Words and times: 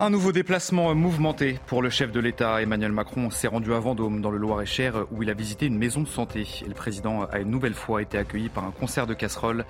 Un 0.00 0.10
nouveau 0.10 0.32
déplacement 0.32 0.92
mouvementé 0.92 1.60
pour 1.68 1.80
le 1.80 1.88
chef 1.88 2.10
de 2.10 2.18
l'État. 2.18 2.60
Emmanuel 2.60 2.90
Macron 2.90 3.30
s'est 3.30 3.46
rendu 3.46 3.72
à 3.72 3.78
Vendôme, 3.78 4.20
dans 4.20 4.32
le 4.32 4.38
Loir-et-Cher, 4.38 5.06
où 5.12 5.22
il 5.22 5.30
a 5.30 5.34
visité 5.34 5.66
une 5.66 5.78
maison 5.78 6.00
de 6.00 6.08
santé. 6.08 6.48
le 6.66 6.74
président 6.74 7.22
a 7.22 7.38
une 7.38 7.48
nouvelle 7.48 7.74
fois 7.74 8.02
été 8.02 8.18
accueilli 8.18 8.48
par 8.48 8.64
un 8.64 8.72
concert 8.72 9.06
de 9.06 9.14
casseroles. 9.14 9.64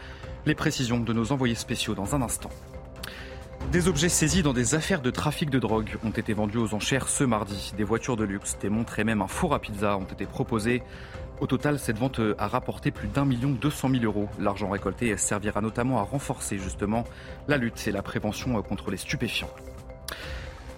Les 0.46 0.54
précisions 0.54 0.98
de 0.98 1.12
nos 1.12 1.30
envoyés 1.32 1.54
spéciaux 1.54 1.94
dans 1.94 2.14
un 2.14 2.22
instant. 2.22 2.48
Des 3.70 3.86
objets 3.86 4.08
saisis 4.08 4.42
dans 4.42 4.54
des 4.54 4.74
affaires 4.74 5.02
de 5.02 5.10
trafic 5.10 5.50
de 5.50 5.58
drogue 5.58 5.98
ont 6.02 6.10
été 6.10 6.32
vendus 6.32 6.56
aux 6.56 6.72
enchères 6.72 7.10
ce 7.10 7.24
mardi. 7.24 7.74
Des 7.76 7.84
voitures 7.84 8.16
de 8.16 8.24
luxe, 8.24 8.56
des 8.62 8.70
montres 8.70 8.98
et 8.98 9.04
même 9.04 9.20
un 9.20 9.26
four 9.26 9.52
à 9.52 9.58
pizza 9.58 9.98
ont 9.98 10.04
été 10.04 10.24
proposés. 10.24 10.82
Au 11.42 11.46
total, 11.46 11.78
cette 11.78 11.98
vente 11.98 12.22
a 12.38 12.48
rapporté 12.48 12.90
plus 12.92 13.08
d'un 13.08 13.26
million 13.26 13.50
deux 13.50 13.68
cent 13.68 13.90
mille 13.90 14.06
euros. 14.06 14.30
L'argent 14.40 14.70
récolté 14.70 15.14
servira 15.18 15.60
notamment 15.60 15.98
à 15.98 16.02
renforcer 16.02 16.56
justement 16.56 17.04
la 17.46 17.58
lutte 17.58 17.86
et 17.86 17.92
la 17.92 18.00
prévention 18.00 18.62
contre 18.62 18.90
les 18.90 18.96
stupéfiants. 18.96 19.50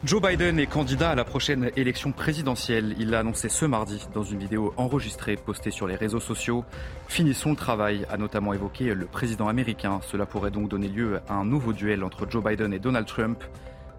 Joe 0.05 0.23
Biden 0.23 0.59
est 0.61 0.67
candidat 0.67 1.11
à 1.11 1.15
la 1.15 1.25
prochaine 1.25 1.71
élection 1.75 2.13
présidentielle. 2.13 2.95
Il 2.99 3.11
l'a 3.11 3.21
annoncé 3.21 3.49
ce 3.49 3.65
mardi 3.65 4.07
dans 4.15 4.23
une 4.23 4.39
vidéo 4.39 4.73
enregistrée 4.77 5.37
postée 5.37 5.71
sur 5.71 5.87
les 5.87 5.97
réseaux 5.97 6.21
sociaux. 6.21 6.65
Finissons 7.09 7.51
le 7.51 7.57
travail, 7.57 8.07
a 8.11 8.17
notamment 8.17 8.53
évoqué 8.53 8.95
le 8.95 9.07
président 9.07 9.49
américain. 9.49 10.01
Cela 10.07 10.27
pourrait 10.27 10.51
donc 10.51 10.69
donner 10.69 10.89
lieu 10.89 11.21
à 11.29 11.35
un 11.35 11.45
nouveau 11.45 11.73
duel 11.73 12.05
entre 12.05 12.31
Joe 12.31 12.45
Biden 12.45 12.73
et 12.73 12.79
Donald 12.79 13.07
Trump. 13.07 13.43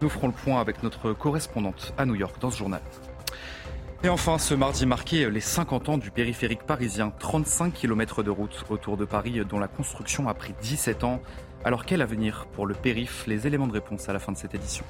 Nous 0.01 0.07
ferons 0.07 0.27
le 0.27 0.33
point 0.33 0.61
avec 0.61 0.83
notre 0.83 1.13
correspondante 1.13 1.93
à 1.97 2.05
New 2.05 2.15
York 2.15 2.35
dans 2.39 2.51
ce 2.51 2.59
journal. 2.59 2.81
Et 4.03 4.09
enfin, 4.09 4.37
ce 4.37 4.53
mardi 4.53 4.85
marqué 4.85 5.29
les 5.29 5.41
50 5.41 5.89
ans 5.89 5.97
du 5.97 6.11
périphérique 6.11 6.63
parisien, 6.63 7.11
35 7.19 7.73
km 7.73 8.21
de 8.21 8.29
route 8.29 8.63
autour 8.69 8.95
de 8.95 9.05
Paris 9.05 9.41
dont 9.49 9.59
la 9.59 9.67
construction 9.67 10.29
a 10.29 10.35
pris 10.35 10.53
17 10.61 11.03
ans. 11.03 11.19
Alors 11.65 11.83
quel 11.83 12.03
avenir 12.03 12.45
pour 12.53 12.67
le 12.67 12.75
périph' 12.75 13.25
Les 13.25 13.47
éléments 13.47 13.67
de 13.67 13.73
réponse 13.73 14.07
à 14.07 14.13
la 14.13 14.19
fin 14.19 14.31
de 14.31 14.37
cette 14.37 14.53
édition. 14.53 14.85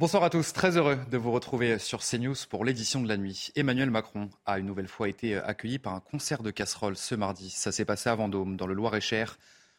Bonsoir 0.00 0.22
à 0.22 0.30
tous, 0.30 0.52
très 0.52 0.76
heureux 0.76 0.96
de 1.10 1.16
vous 1.16 1.32
retrouver 1.32 1.80
sur 1.80 2.04
CNews 2.04 2.36
pour 2.48 2.64
l'édition 2.64 3.02
de 3.02 3.08
la 3.08 3.16
nuit. 3.16 3.50
Emmanuel 3.56 3.90
Macron 3.90 4.30
a 4.46 4.60
une 4.60 4.66
nouvelle 4.66 4.86
fois 4.86 5.08
été 5.08 5.34
accueilli 5.34 5.80
par 5.80 5.92
un 5.92 5.98
concert 5.98 6.44
de 6.44 6.52
casseroles 6.52 6.96
ce 6.96 7.16
mardi. 7.16 7.50
Ça 7.50 7.72
s'est 7.72 7.84
passé 7.84 8.08
à 8.08 8.14
Vendôme, 8.14 8.56
dans 8.56 8.68
le 8.68 8.74
Loir-et-Cher, 8.74 9.38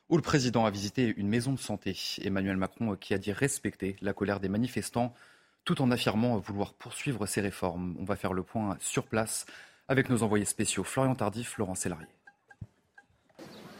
où 0.09 0.17
le 0.17 0.21
président 0.21 0.65
a 0.65 0.71
visité 0.71 1.13
une 1.15 1.29
maison 1.29 1.53
de 1.53 1.59
santé. 1.59 1.97
Emmanuel 2.21 2.57
Macron 2.57 2.97
qui 2.97 3.13
a 3.13 3.17
dit 3.17 3.31
respecter 3.31 3.95
la 4.01 4.11
colère 4.11 4.41
des 4.41 4.49
manifestants 4.49 5.13
tout 5.63 5.81
en 5.81 5.89
affirmant 5.89 6.37
vouloir 6.37 6.73
poursuivre 6.73 7.25
ses 7.25 7.39
réformes. 7.39 7.95
On 7.97 8.03
va 8.03 8.17
faire 8.17 8.33
le 8.33 8.43
point 8.43 8.75
sur 8.81 9.07
place 9.07 9.45
avec 9.87 10.09
nos 10.09 10.21
envoyés 10.21 10.43
spéciaux 10.43 10.83
Florian 10.83 11.15
Tardif, 11.15 11.57
Laurent 11.57 11.75
Sélarié. 11.75 12.07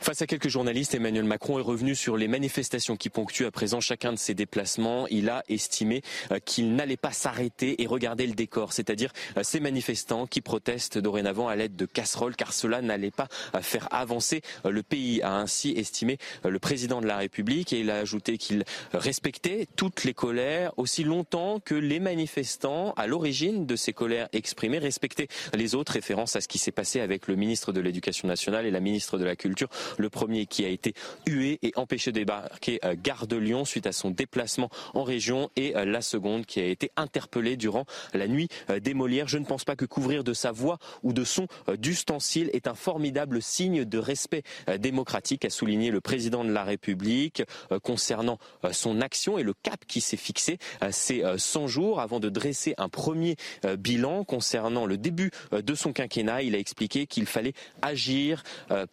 Face 0.10 0.24
à 0.24 0.26
quelques 0.26 0.50
journalistes, 0.50 0.96
Emmanuel 0.96 1.26
Macron 1.26 1.60
est 1.60 1.62
revenu 1.62 1.94
sur 1.94 2.18
les 2.18 2.28
manifestations 2.28 2.98
qui 2.98 3.10
ponctuent 3.10 3.46
à 3.46 3.52
présent 3.52 3.80
chacun 3.80 4.12
de 4.12 4.18
ses 4.18 4.34
déplacements. 4.34 5.06
Il 5.10 5.30
a 5.30 5.44
estimé 5.50 6.02
euh, 6.32 6.40
qu'il 6.44 6.74
n'allait 6.74 6.98
pas 6.98 7.12
s'arrêter 7.12 7.84
et 7.84 7.86
regarder 7.86 8.26
le 8.26 8.34
décor, 8.34 8.74
c'est-à-dire 8.74 9.14
euh, 9.38 9.44
ces 9.44 9.60
manifestants 9.60 10.26
qui 10.26 10.42
protestent 10.42 10.98
dorénavant 10.98 11.48
à 11.48 11.56
l'aide 11.56 11.76
de 11.76 11.86
casseroles, 11.86 12.36
car 12.36 12.54
cela 12.54 12.82
n'allait 12.82 13.12
pas 13.12 13.28
euh, 13.54 13.62
faire 13.62 13.88
avancer 13.92 14.42
le 14.66 14.82
pays, 14.82 15.22
a 15.22 15.36
ainsi 15.36 15.74
estimé 15.78 16.18
le 16.44 16.58
président 16.58 17.02
de 17.02 17.06
la 17.06 17.18
République. 17.18 17.72
Et 17.72 17.82
il 17.82 17.92
a 17.92 17.98
ajouté 17.98 18.40
qu'il 18.40 18.64
respectait 18.94 19.68
toutes 19.76 20.06
les 20.06 20.16
colères 20.16 20.72
aussi 20.78 21.04
longtemps 21.04 21.60
que 21.60 21.76
les 21.76 22.00
manifestants, 22.00 22.94
à 22.98 23.06
l'origine 23.06 23.68
de 23.68 23.76
ces 23.76 23.94
colères 23.94 24.28
exprimées, 24.34 24.80
respectaient 24.80 25.28
les 25.54 25.76
autres, 25.76 25.92
référence 25.92 26.36
à 26.36 26.42
ce 26.42 26.48
qui 26.48 26.58
s'est 26.58 26.72
passé 26.72 27.00
avec 27.00 27.28
le 27.28 27.36
ministre 27.36 27.72
de 27.72 27.80
l'Éducation 27.80 28.28
nationale 28.28 28.66
et 28.66 28.72
la 28.72 28.80
ministre 28.80 29.20
de 29.20 29.26
la 29.26 29.36
Culture 29.36 29.70
le 30.00 30.10
premier 30.10 30.46
qui 30.46 30.66
a 30.66 30.70
été 30.70 30.94
hué 31.28 31.60
et 31.62 31.72
empêché 31.76 32.12
de 32.12 32.20
débarquer 32.20 32.80
à 32.82 32.96
Gare 32.96 33.28
de 33.28 33.36
Lyon 33.36 33.66
suite 33.66 33.86
à 33.86 33.92
son 33.92 34.12
déplacement 34.12 34.70
en 34.94 35.04
région 35.04 35.52
et 35.56 35.76
euh, 35.76 35.86
la 35.86 36.02
seconde 36.02 36.46
qui 36.46 36.60
a 36.60 36.66
été 36.66 36.92
interpellée 36.96 37.58
durant 37.58 37.86
la 38.14 38.28
nuit 38.28 38.48
euh, 38.70 38.80
des 38.80 38.94
Molières. 38.94 39.28
Je 39.28 39.38
ne 39.38 39.46
pense 39.46 39.66
pas 39.66 39.76
que 39.76 39.86
couvrir 39.86 40.24
de 40.24 40.34
sa 40.34 40.52
voix 40.52 40.80
ou 41.04 41.14
de 41.14 41.24
son 41.24 41.48
euh, 41.68 41.76
d'ustensile 41.76 42.50
est 42.54 42.68
un 42.68 42.74
formidable 42.74 43.42
signe 43.42 43.86
de 43.86 43.98
respect 43.98 44.44
démocratique, 44.80 45.46
a 45.46 45.50
souligné 45.50 45.92
le 45.92 46.02
président 46.02 46.44
de 46.44 46.52
la 46.52 46.64
République 46.64 47.44
concernant 47.84 48.40
son 48.72 49.02
action 49.02 49.38
et 49.38 49.44
le 49.44 49.54
cap 49.54 49.84
qui 49.86 50.02
s'est 50.02 50.18
fixé 50.18 50.58
ces 50.92 51.24
100 51.38 51.68
jours 51.68 52.00
avant 52.00 52.20
de 52.20 52.30
dresser 52.30 52.74
un 52.78 52.90
premier 52.90 53.36
bilan 53.78 54.24
concernant 54.24 54.86
le 54.86 54.98
début 54.98 55.32
de 55.52 55.76
son 55.76 55.92
quinquennat. 55.92 56.44
Il 56.44 56.56
a 56.56 56.60
expliqué 56.60 57.08
qu'il 57.08 57.26
fallait 57.26 57.54
agir 57.82 58.44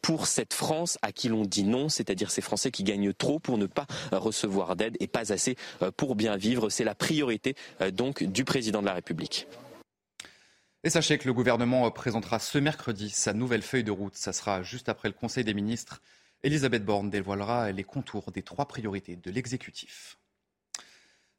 pour 0.03 0.27
cette 0.27 0.55
France 0.55 0.86
à 1.03 1.13
qui 1.13 1.29
l'on 1.29 1.45
dit 1.45 1.65
non, 1.65 1.89
c'est-à-dire 1.89 2.31
ces 2.31 2.41
Français 2.41 2.71
qui 2.71 2.85
gagnent 2.85 3.13
trop 3.13 3.39
pour 3.39 3.59
ne 3.59 3.67
pas 3.67 3.87
euh, 4.13 4.19
recevoir 4.19 4.77
d'aide 4.77 4.97
et 5.01 5.07
pas 5.07 5.33
assez 5.33 5.57
euh, 5.83 5.91
pour 5.91 6.15
bien 6.15 6.37
vivre. 6.37 6.71
C'est 6.71 6.85
la 6.85 6.95
priorité 6.95 7.55
euh, 7.81 7.91
donc 7.91 8.23
du 8.23 8.45
président 8.45 8.81
de 8.81 8.87
la 8.87 8.95
République. 8.95 9.47
Et 10.85 10.91
sachez 10.91 11.19
que 11.19 11.27
le 11.27 11.35
gouvernement 11.35 11.91
présentera 11.91 12.39
ce 12.39 12.59
mercredi 12.59 13.11
sa 13.11 13.33
nouvelle 13.33 13.63
feuille 13.63 13.85
de 13.85 13.91
route. 13.91 14.15
Ça 14.15 14.33
sera 14.33 14.63
juste 14.63 14.89
après 14.89 15.09
le 15.09 15.15
Conseil 15.15 15.45
des 15.45 15.55
ministres. 15.55 16.01
Elisabeth 16.43 16.85
Borne 16.85 17.11
dévoilera 17.11 17.73
les 17.73 17.85
contours 17.85 18.31
des 18.31 18.43
trois 18.43 18.67
priorités 18.67 19.17
de 19.17 19.31
l'exécutif. 19.31 20.19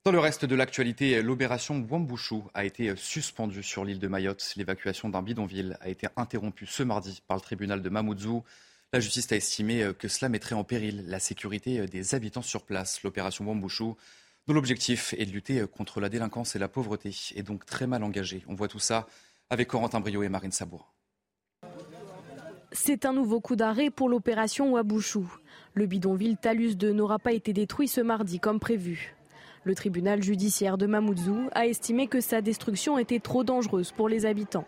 Dans 0.07 0.13
le 0.13 0.19
reste 0.19 0.45
de 0.45 0.55
l'actualité, 0.55 1.21
l'opération 1.21 1.85
Wambouchou 1.89 2.49
a 2.53 2.63
été 2.63 2.95
suspendue 2.95 3.61
sur 3.61 3.83
l'île 3.83 3.99
de 3.99 4.07
Mayotte. 4.07 4.53
L'évacuation 4.55 5.09
d'un 5.09 5.21
bidonville 5.21 5.77
a 5.81 5.89
été 5.89 6.07
interrompue 6.15 6.65
ce 6.65 6.81
mardi 6.81 7.21
par 7.27 7.35
le 7.35 7.41
tribunal 7.41 7.81
de 7.81 7.89
Mamoudzou. 7.89 8.45
La 8.93 9.01
justice 9.01 9.29
a 9.33 9.35
estimé 9.35 9.83
euh, 9.83 9.91
que 9.91 10.07
cela 10.07 10.29
mettrait 10.29 10.55
en 10.55 10.63
péril 10.63 11.03
la 11.07 11.19
sécurité 11.19 11.79
euh, 11.79 11.87
des 11.87 12.15
habitants 12.15 12.41
sur 12.41 12.63
place. 12.63 13.03
L'opération 13.03 13.45
Wambouchou, 13.45 13.97
dont 14.47 14.53
l'objectif 14.53 15.13
est 15.17 15.25
de 15.25 15.31
lutter 15.31 15.59
euh, 15.59 15.67
contre 15.67 15.99
la 15.99 16.07
délinquance 16.07 16.55
et 16.55 16.59
la 16.59 16.69
pauvreté, 16.69 17.13
est 17.35 17.43
donc 17.43 17.65
très 17.65 17.85
mal 17.85 18.01
engagée. 18.01 18.45
On 18.47 18.55
voit 18.55 18.69
tout 18.69 18.79
ça 18.79 19.05
avec 19.49 19.67
Corentin 19.67 19.99
Brio 19.99 20.23
et 20.23 20.29
Marine 20.29 20.53
Sabour. 20.53 20.93
C'est 22.71 23.05
un 23.05 23.11
nouveau 23.11 23.41
coup 23.41 23.57
d'arrêt 23.57 23.89
pour 23.89 24.07
l'opération 24.07 24.71
Wambouchou. 24.71 25.29
Le 25.73 25.85
bidonville 25.85 26.37
Talus 26.37 26.75
2 26.75 26.93
n'aura 26.93 27.19
pas 27.19 27.33
été 27.33 27.51
détruit 27.51 27.89
ce 27.89 27.99
mardi 27.99 28.39
comme 28.39 28.61
prévu. 28.61 29.17
Le 29.65 29.75
tribunal 29.75 30.23
judiciaire 30.23 30.77
de 30.77 30.85
Mamoudzou 30.85 31.49
a 31.51 31.67
estimé 31.67 32.07
que 32.07 32.21
sa 32.21 32.39
destruction 32.39 32.97
était 32.97 33.19
trop 33.19 33.43
dangereuse 33.43 33.91
pour 33.91 34.07
les 34.07 34.25
habitants. 34.25 34.65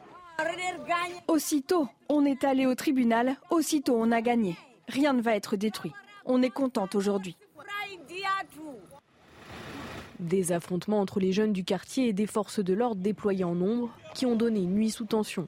Aussitôt, 1.28 1.88
on 2.10 2.26
est 2.26 2.44
allé 2.44 2.66
au 2.66 2.76
tribunal, 2.76 3.38
aussitôt 3.50 3.96
on 3.98 4.12
a 4.12 4.22
gagné. 4.22 4.58
Rien 4.88 5.14
ne 5.14 5.22
va 5.22 5.36
être 5.36 5.56
détruit. 5.56 5.94
On 6.26 6.42
est 6.42 6.50
contente 6.50 6.96
aujourd'hui. 6.96 7.36
Des 10.20 10.52
affrontements 10.52 11.00
entre 11.00 11.20
les 11.20 11.32
jeunes 11.32 11.54
du 11.54 11.64
quartier 11.64 12.10
et 12.10 12.14
des 12.14 12.28
forces 12.28 12.60
de 12.60 12.74
l'ordre 12.74 13.02
déployées 13.02 13.46
en 13.46 13.56
nombre 13.56 13.90
qui 14.16 14.26
ont 14.26 14.36
donné 14.36 14.60
une 14.60 14.74
nuit 14.74 14.92
sous 14.92 15.06
tension. 15.06 15.48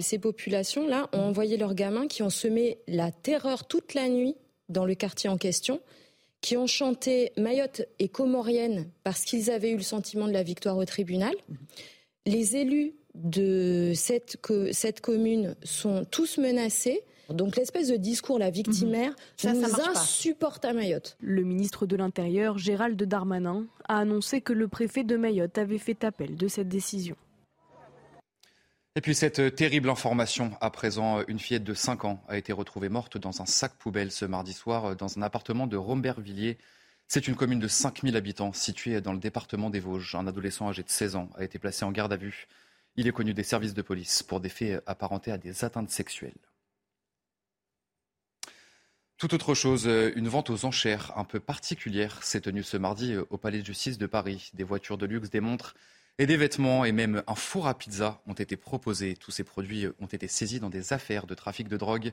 Ces 0.00 0.18
populations-là 0.18 1.08
ont 1.12 1.20
envoyé 1.20 1.56
leurs 1.56 1.74
gamins 1.74 2.06
qui 2.06 2.22
ont 2.22 2.30
semé 2.30 2.78
la 2.88 3.12
terreur 3.12 3.66
toute 3.66 3.94
la 3.94 4.08
nuit 4.08 4.36
dans 4.68 4.86
le 4.86 4.94
quartier 4.94 5.28
en 5.28 5.36
question, 5.36 5.80
qui 6.40 6.56
ont 6.56 6.66
chanté 6.66 7.32
Mayotte 7.36 7.82
et 7.98 8.08
Comorienne 8.08 8.90
parce 9.02 9.24
qu'ils 9.24 9.50
avaient 9.50 9.70
eu 9.70 9.76
le 9.76 9.82
sentiment 9.82 10.26
de 10.26 10.32
la 10.32 10.42
victoire 10.42 10.76
au 10.76 10.84
tribunal. 10.84 11.34
Les 12.26 12.56
élus 12.56 12.94
de 13.14 13.92
cette, 13.94 14.38
cette 14.72 15.00
commune 15.00 15.54
sont 15.62 16.04
tous 16.10 16.38
menacés. 16.38 17.02
Donc 17.30 17.56
l'espèce 17.56 17.88
de 17.88 17.96
discours, 17.96 18.38
la 18.38 18.50
victimaire, 18.50 19.14
mhm. 19.44 19.52
nous 19.52 19.80
insupporte 19.80 20.64
à 20.64 20.72
Mayotte. 20.72 21.16
Le 21.20 21.42
ministre 21.42 21.86
de 21.86 21.96
l'Intérieur, 21.96 22.58
Gérald 22.58 23.02
Darmanin, 23.02 23.66
a 23.88 23.98
annoncé 23.98 24.40
que 24.40 24.52
le 24.52 24.68
préfet 24.68 25.04
de 25.04 25.16
Mayotte 25.16 25.56
avait 25.56 25.78
fait 25.78 26.04
appel 26.04 26.36
de 26.36 26.48
cette 26.48 26.68
décision. 26.68 27.16
Et 28.96 29.00
puis 29.00 29.14
cette 29.14 29.56
terrible 29.56 29.90
information, 29.90 30.52
à 30.60 30.70
présent, 30.70 31.22
une 31.26 31.40
fillette 31.40 31.64
de 31.64 31.74
5 31.74 32.04
ans 32.04 32.22
a 32.28 32.36
été 32.36 32.52
retrouvée 32.52 32.88
morte 32.88 33.18
dans 33.18 33.42
un 33.42 33.46
sac 33.46 33.74
poubelle 33.76 34.12
ce 34.12 34.24
mardi 34.24 34.52
soir 34.52 34.94
dans 34.94 35.18
un 35.18 35.22
appartement 35.22 35.66
de 35.66 35.76
Rombervilliers. 35.76 36.58
C'est 37.08 37.26
une 37.26 37.34
commune 37.34 37.58
de 37.58 37.66
5000 37.66 38.16
habitants 38.16 38.52
située 38.52 39.00
dans 39.00 39.12
le 39.12 39.18
département 39.18 39.68
des 39.68 39.80
Vosges. 39.80 40.14
Un 40.14 40.28
adolescent 40.28 40.68
âgé 40.68 40.82
de 40.82 40.88
16 40.88 41.16
ans 41.16 41.28
a 41.36 41.42
été 41.42 41.58
placé 41.58 41.84
en 41.84 41.90
garde 41.90 42.12
à 42.12 42.16
vue. 42.16 42.46
Il 42.96 43.08
est 43.08 43.12
connu 43.12 43.34
des 43.34 43.42
services 43.42 43.74
de 43.74 43.82
police 43.82 44.22
pour 44.22 44.40
des 44.40 44.48
faits 44.48 44.82
apparentés 44.86 45.32
à 45.32 45.38
des 45.38 45.64
atteintes 45.64 45.90
sexuelles. 45.90 46.32
Tout 49.16 49.32
autre 49.34 49.54
chose, 49.54 49.86
une 49.86 50.28
vente 50.28 50.50
aux 50.50 50.64
enchères 50.64 51.12
un 51.16 51.24
peu 51.24 51.40
particulière 51.40 52.22
s'est 52.22 52.40
tenue 52.40 52.62
ce 52.62 52.76
mardi 52.76 53.16
au 53.16 53.38
Palais 53.38 53.60
de 53.60 53.66
justice 53.66 53.96
de 53.96 54.06
Paris. 54.06 54.50
Des 54.54 54.64
voitures 54.64 54.98
de 54.98 55.06
luxe, 55.06 55.30
des 55.30 55.40
montres 55.40 55.74
et 56.18 56.26
des 56.26 56.36
vêtements 56.36 56.84
et 56.84 56.92
même 56.92 57.22
un 57.26 57.34
four 57.34 57.66
à 57.66 57.78
pizza 57.78 58.20
ont 58.26 58.34
été 58.34 58.56
proposés. 58.56 59.16
Tous 59.16 59.30
ces 59.30 59.44
produits 59.44 59.86
ont 60.00 60.06
été 60.06 60.28
saisis 60.28 60.60
dans 60.60 60.70
des 60.70 60.92
affaires 60.92 61.26
de 61.26 61.34
trafic 61.34 61.68
de 61.68 61.76
drogue. 61.76 62.12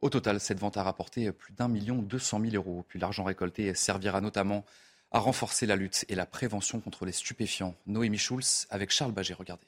Au 0.00 0.10
total, 0.10 0.40
cette 0.40 0.58
vente 0.58 0.76
a 0.76 0.82
rapporté 0.82 1.32
plus 1.32 1.52
d'un 1.52 1.68
million 1.68 1.96
deux 1.96 2.18
cent 2.18 2.38
mille 2.38 2.56
euros. 2.56 2.84
Puis 2.88 2.98
l'argent 2.98 3.24
récolté 3.24 3.74
servira 3.74 4.20
notamment 4.20 4.64
à 5.12 5.18
renforcer 5.18 5.66
la 5.66 5.76
lutte 5.76 6.04
et 6.08 6.14
la 6.14 6.26
prévention 6.26 6.80
contre 6.80 7.04
les 7.04 7.12
stupéfiants. 7.12 7.74
Noémie 7.86 8.18
Schulz 8.18 8.66
avec 8.70 8.90
Charles 8.90 9.12
Baget, 9.12 9.34
regardez. 9.34 9.66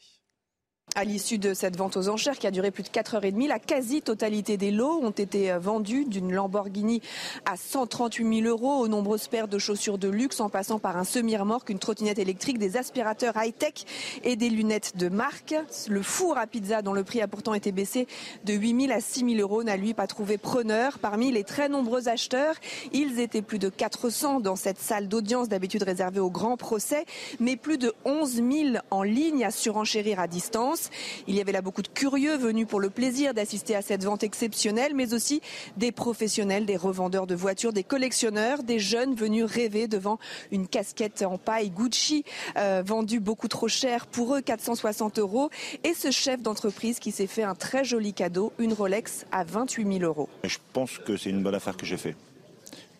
À 0.94 1.04
l'issue 1.04 1.38
de 1.38 1.54
cette 1.54 1.78
vente 1.78 1.96
aux 1.96 2.10
enchères 2.10 2.38
qui 2.38 2.46
a 2.46 2.50
duré 2.50 2.70
plus 2.70 2.82
de 2.82 2.90
4h30, 2.90 3.48
la 3.48 3.58
quasi-totalité 3.58 4.58
des 4.58 4.70
lots 4.70 5.00
ont 5.02 5.10
été 5.10 5.50
euh, 5.50 5.58
vendus 5.58 6.04
d'une 6.04 6.30
Lamborghini 6.34 7.00
à 7.46 7.56
138 7.56 8.42
000 8.42 8.46
euros 8.46 8.78
aux 8.78 8.88
nombreuses 8.88 9.26
paires 9.26 9.48
de 9.48 9.56
chaussures 9.56 9.96
de 9.96 10.08
luxe 10.08 10.38
en 10.40 10.50
passant 10.50 10.78
par 10.78 10.98
un 10.98 11.04
semi-remorque, 11.04 11.70
une 11.70 11.78
trottinette 11.78 12.18
électrique, 12.18 12.58
des 12.58 12.76
aspirateurs 12.76 13.32
high-tech 13.42 13.86
et 14.22 14.36
des 14.36 14.50
lunettes 14.50 14.98
de 14.98 15.08
marque. 15.08 15.54
Le 15.88 16.02
four 16.02 16.36
à 16.36 16.46
pizza 16.46 16.82
dont 16.82 16.92
le 16.92 17.04
prix 17.04 17.22
a 17.22 17.28
pourtant 17.28 17.54
été 17.54 17.72
baissé 17.72 18.06
de 18.44 18.52
8 18.52 18.88
000 18.88 18.92
à 18.92 19.00
6 19.00 19.20
000 19.20 19.40
euros 19.40 19.64
n'a 19.64 19.78
lui 19.78 19.94
pas 19.94 20.06
trouvé 20.06 20.36
preneur. 20.36 20.98
Parmi 20.98 21.32
les 21.32 21.44
très 21.44 21.70
nombreux 21.70 22.10
acheteurs, 22.10 22.56
ils 22.92 23.18
étaient 23.18 23.40
plus 23.40 23.58
de 23.58 23.70
400 23.70 24.40
dans 24.40 24.56
cette 24.56 24.78
salle 24.78 25.08
d'audience 25.08 25.48
d'habitude 25.48 25.84
réservée 25.84 26.20
aux 26.20 26.30
grands 26.30 26.58
procès, 26.58 27.06
mais 27.40 27.56
plus 27.56 27.78
de 27.78 27.94
11 28.04 28.34
000 28.34 28.44
en 28.90 29.02
ligne 29.02 29.42
à 29.42 29.50
surenchérir 29.50 30.20
à 30.20 30.26
distance. 30.26 30.81
Il 31.26 31.34
y 31.34 31.40
avait 31.40 31.52
là 31.52 31.62
beaucoup 31.62 31.82
de 31.82 31.88
curieux 31.88 32.37
venus 32.37 32.67
pour 32.67 32.81
le 32.81 32.90
plaisir 32.90 33.34
d'assister 33.34 33.75
à 33.75 33.82
cette 33.82 34.05
vente 34.05 34.23
exceptionnelle, 34.23 34.93
mais 34.94 35.14
aussi 35.14 35.40
des 35.76 35.93
professionnels, 35.93 36.67
des 36.67 36.76
revendeurs 36.76 37.26
de 37.26 37.34
voitures, 37.34 37.73
des 37.73 37.84
collectionneurs, 37.84 38.62
des 38.62 38.79
jeunes 38.79 39.14
venus 39.14 39.44
rêver 39.44 39.88
devant 39.88 40.19
une 40.50 40.67
casquette 40.67 41.23
en 41.23 41.38
paille 41.38 41.70
Gucci 41.70 42.25
euh, 42.56 42.82
vendue 42.84 43.20
beaucoup 43.20 43.49
trop 43.49 43.69
cher 43.69 44.06
pour 44.06 44.37
eux, 44.37 44.40
460 44.40 45.19
euros, 45.19 45.50
et 45.84 45.94
ce 45.94 46.11
chef 46.11 46.43
d'entreprise 46.43 46.99
qui 46.99 47.12
s'est 47.12 47.26
fait 47.26 47.43
un 47.43 47.55
très 47.55 47.84
joli 47.84 48.12
cadeau, 48.12 48.52
une 48.58 48.73
Rolex 48.73 49.26
à 49.32 49.44
28 49.44 49.99
000 49.99 50.05
euros. 50.05 50.29
Je 50.44 50.58
pense 50.73 50.99
que 50.99 51.17
c'est 51.17 51.31
une 51.31 51.43
bonne 51.43 51.55
affaire 51.55 51.76
que 51.76 51.87
j'ai 51.87 51.96
fait 51.96 52.17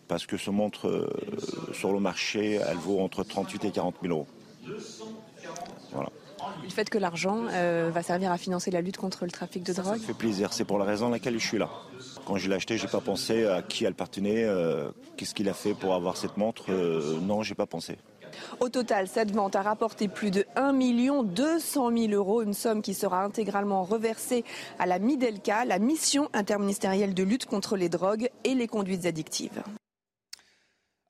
parce 0.07 0.25
que 0.25 0.37
ce 0.37 0.51
montre 0.51 0.87
euh, 0.89 1.09
sur 1.73 1.91
le 1.91 1.99
marché, 1.99 2.59
elle 2.67 2.77
vaut 2.77 2.99
entre 2.99 3.23
38 3.23 3.65
et 3.65 3.71
40 3.71 3.95
000 4.03 4.13
euros. 4.13 4.27
Le 6.63 6.69
fait 6.69 6.89
que 6.89 6.97
l'argent 6.97 7.45
euh, 7.51 7.89
va 7.93 8.03
servir 8.03 8.31
à 8.31 8.37
financer 8.37 8.71
la 8.71 8.81
lutte 8.81 8.97
contre 8.97 9.25
le 9.25 9.31
trafic 9.31 9.63
de 9.63 9.73
drogue 9.73 9.99
Ça 9.99 10.07
fait 10.07 10.13
plaisir, 10.13 10.53
c'est 10.53 10.65
pour 10.65 10.77
la 10.77 10.85
raison 10.85 11.09
laquelle 11.09 11.39
je 11.39 11.45
suis 11.45 11.57
là. 11.57 11.69
Quand 12.25 12.37
je 12.37 12.49
l'ai 12.49 12.55
acheté, 12.55 12.77
j'ai 12.77 12.87
pas 12.87 13.01
pensé 13.01 13.45
à 13.45 13.61
qui 13.61 13.85
elle 13.85 13.91
appartenait, 13.91 14.43
euh, 14.43 14.89
qu'est-ce 15.17 15.33
qu'il 15.33 15.49
a 15.49 15.53
fait 15.53 15.73
pour 15.73 15.93
avoir 15.93 16.17
cette 16.17 16.37
montre. 16.37 16.65
Euh, 16.69 17.19
non, 17.21 17.43
j'ai 17.43 17.55
pas 17.55 17.65
pensé. 17.65 17.97
Au 18.59 18.69
total, 18.69 19.07
cette 19.07 19.31
vente 19.31 19.55
a 19.55 19.61
rapporté 19.61 20.07
plus 20.07 20.31
de 20.31 20.45
1 20.55 20.73
200 21.23 21.91
000 21.95 22.13
euros, 22.13 22.41
une 22.41 22.53
somme 22.53 22.81
qui 22.81 22.93
sera 22.93 23.23
intégralement 23.23 23.83
reversée 23.83 24.43
à 24.79 24.85
la 24.85 24.99
Midelka, 24.99 25.65
la 25.65 25.79
mission 25.79 26.29
interministérielle 26.33 27.13
de 27.13 27.23
lutte 27.23 27.45
contre 27.45 27.77
les 27.77 27.89
drogues 27.89 28.29
et 28.43 28.55
les 28.55 28.67
conduites 28.67 29.05
addictives. 29.05 29.61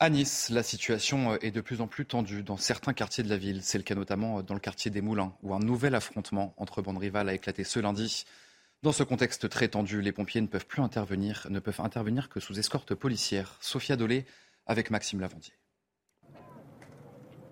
À 0.03 0.09
Nice, 0.09 0.49
la 0.49 0.63
situation 0.63 1.31
euh, 1.31 1.37
est 1.41 1.51
de 1.51 1.61
plus 1.61 1.79
en 1.79 1.87
plus 1.87 2.05
tendue 2.05 2.43
dans 2.43 2.57
certains 2.57 2.91
quartiers 2.91 3.23
de 3.23 3.29
la 3.29 3.37
ville. 3.37 3.61
C'est 3.63 3.77
le 3.77 3.85
cas 3.85 3.95
notamment 3.95 4.39
euh, 4.39 4.41
dans 4.41 4.53
le 4.53 4.59
quartier 4.59 4.91
des 4.91 4.99
Moulins, 4.99 5.33
où 5.43 5.53
un 5.53 5.59
nouvel 5.59 5.95
affrontement 5.95 6.53
entre 6.57 6.81
bandes 6.81 6.97
rivales 6.97 7.29
a 7.29 7.33
éclaté 7.33 7.63
ce 7.63 7.79
lundi. 7.79 8.25
Dans 8.81 8.91
ce 8.91 9.03
contexte 9.03 9.47
très 9.47 9.69
tendu, 9.69 10.01
les 10.01 10.11
pompiers 10.11 10.41
ne 10.41 10.47
peuvent 10.47 10.65
plus 10.65 10.81
intervenir, 10.81 11.47
ne 11.49 11.61
peuvent 11.61 11.79
intervenir 11.79 12.27
que 12.27 12.41
sous 12.41 12.59
escorte 12.59 12.93
policière. 12.95 13.55
Sophia 13.61 13.95
Dolé 13.95 14.25
avec 14.65 14.91
Maxime 14.91 15.21
Lavandier. 15.21 15.53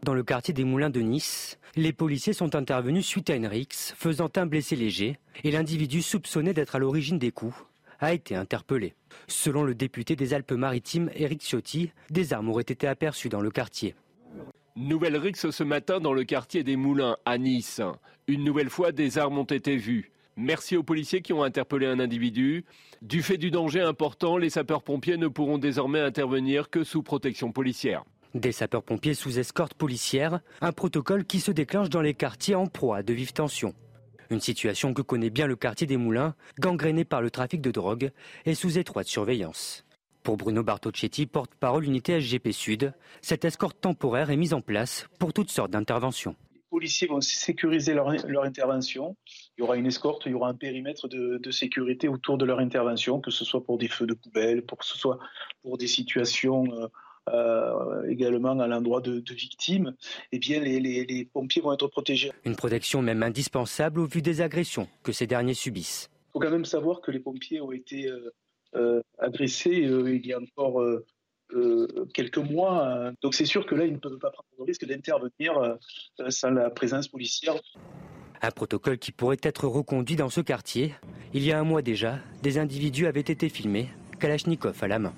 Dans 0.04 0.14
le 0.14 0.24
quartier 0.24 0.54
des 0.54 0.66
Moulins 0.66 0.90
de 0.90 1.00
Nice, 1.00 1.58
les 1.78 1.94
policiers 1.94 2.34
sont 2.34 2.54
intervenus 2.54 3.06
suite 3.06 3.30
à 3.30 3.36
une 3.36 3.48
rixe, 3.48 3.94
faisant 3.96 4.30
un 4.36 4.46
blessé 4.46 4.76
léger, 4.76 5.20
et 5.46 5.52
l'individu 5.52 6.02
soupçonné 6.02 6.54
d'être 6.54 6.76
à 6.76 6.80
l'origine 6.80 7.18
des 7.18 7.32
coups 7.32 7.56
a 8.02 8.14
été 8.14 8.36
interpellé. 8.36 8.96
Selon 9.28 9.64
le 9.64 9.76
député 9.76 10.16
des 10.16 10.34
Alpes-Maritimes, 10.34 11.10
Éric 11.16 11.42
Ciotti, 11.42 11.92
des 12.10 12.34
armes 12.34 12.50
auraient 12.50 12.64
été 12.64 12.88
aperçues 12.88 13.30
dans 13.30 13.42
le 13.42 13.52
quartier. 13.52 13.96
Nouvelle 14.76 15.18
rixe 15.18 15.50
ce 15.50 15.64
matin 15.64 16.00
dans 16.00 16.14
le 16.14 16.24
quartier 16.24 16.64
des 16.64 16.76
Moulins, 16.76 17.18
à 17.26 17.38
Nice. 17.38 17.82
Une 18.28 18.44
nouvelle 18.44 18.70
fois, 18.70 18.92
des 18.92 19.18
armes 19.18 19.38
ont 19.38 19.44
été 19.44 19.78
vues. 19.78 20.12
Merci 20.38 20.78
aux 20.78 20.84
policiers 20.84 21.22
qui 21.22 21.34
ont 21.34 21.44
interpellé 21.44 21.86
un 21.86 22.00
individu. 22.00 22.66
Du 23.02 23.22
fait 23.22 23.38
du 23.38 23.52
danger 23.52 23.82
important, 23.82 24.38
les 24.38 24.50
sapeurs-pompiers 24.50 25.18
ne 25.18 25.28
pourront 25.28 25.58
désormais 25.58 26.00
intervenir 26.00 26.70
que 26.70 26.84
sous 26.84 27.04
protection 27.04 27.52
policière. 27.52 28.04
Des 28.34 28.54
sapeurs-pompiers 28.54 29.14
sous 29.14 29.40
escorte 29.40 29.74
policière, 29.74 30.40
un 30.62 30.72
protocole 30.72 31.26
qui 31.26 31.42
se 31.42 31.52
déclenche 31.52 31.90
dans 31.90 32.02
les 32.02 32.14
quartiers 32.14 32.56
en 32.56 32.68
proie 32.68 32.98
à 32.98 33.04
de 33.04 33.14
vives 33.14 33.34
tensions. 33.34 33.74
Une 34.32 34.40
situation 34.40 34.94
que 34.94 35.02
connaît 35.02 35.30
bien 35.30 35.46
le 35.46 35.58
quartier 35.58 35.86
des 35.86 35.98
Moulins, 35.98 36.36
gangréné 36.58 37.04
par 37.04 37.22
le 37.22 37.30
trafic 37.30 37.60
de 37.60 37.70
drogue 37.70 38.12
et 38.46 38.56
sous 38.56 38.78
étroite 38.78 39.08
surveillance. 39.08 39.84
Pour 40.24 40.38
Bruno 40.38 40.64
Bartocchetti, 40.64 41.26
porte-parole 41.26 41.84
unité 41.84 42.22
SGP 42.22 42.54
Sud, 42.54 42.94
cette 43.22 43.44
escorte 43.44 43.82
temporaire 43.82 44.30
est 44.30 44.38
mise 44.38 44.54
en 44.54 44.62
place 44.62 45.10
pour 45.20 45.34
toutes 45.34 45.52
sortes 45.52 45.72
d'interventions. 45.72 46.38
Les 46.56 46.78
policiers 46.78 47.08
vont 47.10 47.20
sécuriser 47.20 47.94
leur, 47.94 48.08
intervention. 48.46 49.18
Il 49.58 49.62
y 49.62 49.64
aura 49.64 49.76
une 49.76 49.88
escorte, 49.88 50.24
il 50.26 50.32
y 50.32 50.36
aura 50.36 50.48
un 50.48 50.56
périmètre 50.56 51.10
de, 51.10 51.52
sécurité 51.52 52.08
autour 52.08 52.38
de 52.38 52.46
leur 52.46 52.60
intervention, 52.60 53.20
que 53.20 53.32
ce 53.32 53.44
soit 53.44 53.66
pour 53.66 53.78
des 53.78 53.90
feux 53.90 54.08
de 54.08 54.14
poubelle, 54.14 54.66
pour 54.66 54.78
que 54.78 54.86
ce 54.86 54.98
soit 54.98 55.20
pour 55.62 55.78
des 55.78 55.88
situations 55.88 56.64
euh, 56.72 56.88
euh, 57.30 58.08
également 58.10 58.60
à 58.60 58.68
l'endroit 58.68 59.00
de, 59.00 59.22
victimes, 59.34 59.94
eh 60.32 60.40
bien 60.40 60.60
les, 60.60 61.30
pompiers 61.32 61.62
vont 61.62 61.72
être 61.74 61.88
protégés. 61.88 62.32
Une 62.46 62.56
protection 62.56 63.02
même 63.02 63.22
indispensable 63.22 64.00
au 64.00 64.06
vu 64.06 64.22
des 64.22 64.42
agressions 64.42 64.88
que 65.04 65.12
ces 65.12 65.28
derniers 65.28 65.54
subissent. 65.54 66.10
Il 66.12 66.32
faut 66.34 66.40
quand 66.40 66.50
même 66.50 66.66
savoir 66.66 67.00
que 67.00 67.12
les 67.12 67.20
pompiers 67.20 67.62
ont 67.62 67.72
été 67.72 68.08
euh, 68.08 68.34
euh, 68.76 69.02
agressés 69.20 69.70
il 69.70 70.26
y 70.26 70.34
a 70.34 70.40
encore 70.40 70.84
quelques 72.14 72.38
mois. 72.38 72.88
Hein. 72.88 73.14
Donc 73.22 73.36
c'est 73.36 73.46
sûr 73.46 73.66
que 73.66 73.76
là, 73.76 73.86
ils 73.86 73.94
ne 73.94 74.00
peuvent 74.00 74.18
pas 74.18 74.32
prendre 74.32 74.50
le 74.58 74.64
risque 74.64 74.86
d'intervenir 74.86 75.78
sans 76.30 76.52
la 76.52 76.70
présence 76.70 77.08
policière. 77.08 77.54
Un 78.42 78.52
protocole 78.52 78.98
qui 78.98 79.12
pourrait 79.12 79.38
être 79.44 79.68
reconduit 79.68 80.16
dans 80.16 80.30
ce 80.30 80.42
quartier. 80.42 80.96
Il 81.34 81.44
y 81.44 81.52
a 81.52 81.60
un 81.60 81.64
mois 81.64 81.84
déjà, 81.84 82.18
des 82.42 82.58
individus 82.58 83.06
avaient 83.06 83.20
été 83.20 83.48
filmés, 83.48 83.90
Kalachnikov 84.20 84.84
à 84.84 84.88
la 84.88 84.98
main. 84.98 85.14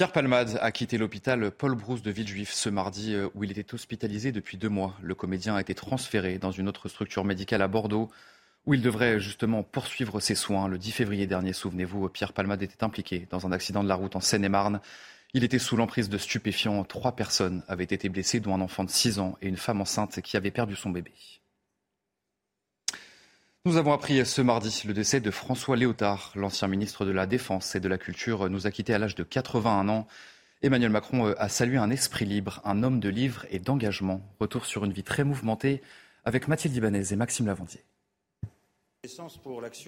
Pierre 0.00 0.12
Palmade 0.12 0.58
a 0.62 0.72
quitté 0.72 0.96
l'hôpital 0.96 1.50
Paul 1.50 1.74
Brousse 1.74 2.00
de 2.00 2.10
Villejuif 2.10 2.54
ce 2.54 2.70
mardi 2.70 3.14
euh, 3.14 3.28
où 3.34 3.44
il 3.44 3.50
était 3.50 3.74
hospitalisé 3.74 4.32
depuis 4.32 4.56
deux 4.56 4.70
mois. 4.70 4.96
Le 5.02 5.14
comédien 5.14 5.56
a 5.56 5.60
été 5.60 5.74
transféré 5.74 6.38
dans 6.38 6.52
une 6.52 6.68
autre 6.68 6.88
structure 6.88 7.22
médicale 7.22 7.60
à 7.60 7.68
Bordeaux 7.68 8.10
où 8.64 8.72
il 8.72 8.80
devrait 8.80 9.20
justement 9.20 9.62
poursuivre 9.62 10.18
ses 10.20 10.34
soins. 10.34 10.68
Le 10.68 10.78
10 10.78 10.92
février 10.92 11.26
dernier, 11.26 11.52
souvenez-vous, 11.52 12.08
Pierre 12.08 12.32
Palmade 12.32 12.62
était 12.62 12.82
impliqué 12.82 13.28
dans 13.28 13.46
un 13.46 13.52
accident 13.52 13.84
de 13.84 13.90
la 13.90 13.94
route 13.94 14.16
en 14.16 14.20
Seine-et-Marne. 14.20 14.80
Il 15.34 15.44
était 15.44 15.58
sous 15.58 15.76
l'emprise 15.76 16.08
de 16.08 16.16
stupéfiants. 16.16 16.82
Trois 16.84 17.14
personnes 17.14 17.62
avaient 17.68 17.84
été 17.84 18.08
blessées, 18.08 18.40
dont 18.40 18.54
un 18.54 18.62
enfant 18.62 18.84
de 18.84 18.90
6 18.90 19.18
ans 19.18 19.36
et 19.42 19.48
une 19.48 19.58
femme 19.58 19.82
enceinte 19.82 20.22
qui 20.22 20.38
avait 20.38 20.50
perdu 20.50 20.76
son 20.76 20.88
bébé. 20.88 21.12
Nous 23.66 23.76
avons 23.76 23.92
appris 23.92 24.24
ce 24.24 24.40
mardi 24.40 24.84
le 24.86 24.94
décès 24.94 25.20
de 25.20 25.30
François 25.30 25.76
Léotard, 25.76 26.32
l'ancien 26.34 26.66
ministre 26.66 27.04
de 27.04 27.10
la 27.10 27.26
Défense 27.26 27.74
et 27.74 27.80
de 27.80 27.88
la 27.88 27.98
Culture, 27.98 28.48
nous 28.48 28.66
a 28.66 28.70
quittés 28.70 28.94
à 28.94 28.98
l'âge 28.98 29.14
de 29.14 29.22
81 29.22 29.90
ans. 29.90 30.06
Emmanuel 30.62 30.88
Macron 30.88 31.26
euh, 31.26 31.34
a 31.36 31.50
salué 31.50 31.76
un 31.76 31.90
esprit 31.90 32.24
libre, 32.24 32.62
un 32.64 32.82
homme 32.82 33.00
de 33.00 33.10
livre 33.10 33.44
et 33.50 33.58
d'engagement. 33.58 34.22
Retour 34.40 34.64
sur 34.64 34.86
une 34.86 34.94
vie 34.94 35.02
très 35.02 35.24
mouvementée 35.24 35.82
avec 36.24 36.48
Mathilde 36.48 36.74
Ibanez 36.74 37.12
et 37.12 37.16
Maxime 37.16 37.48
Lavandier. 37.48 37.84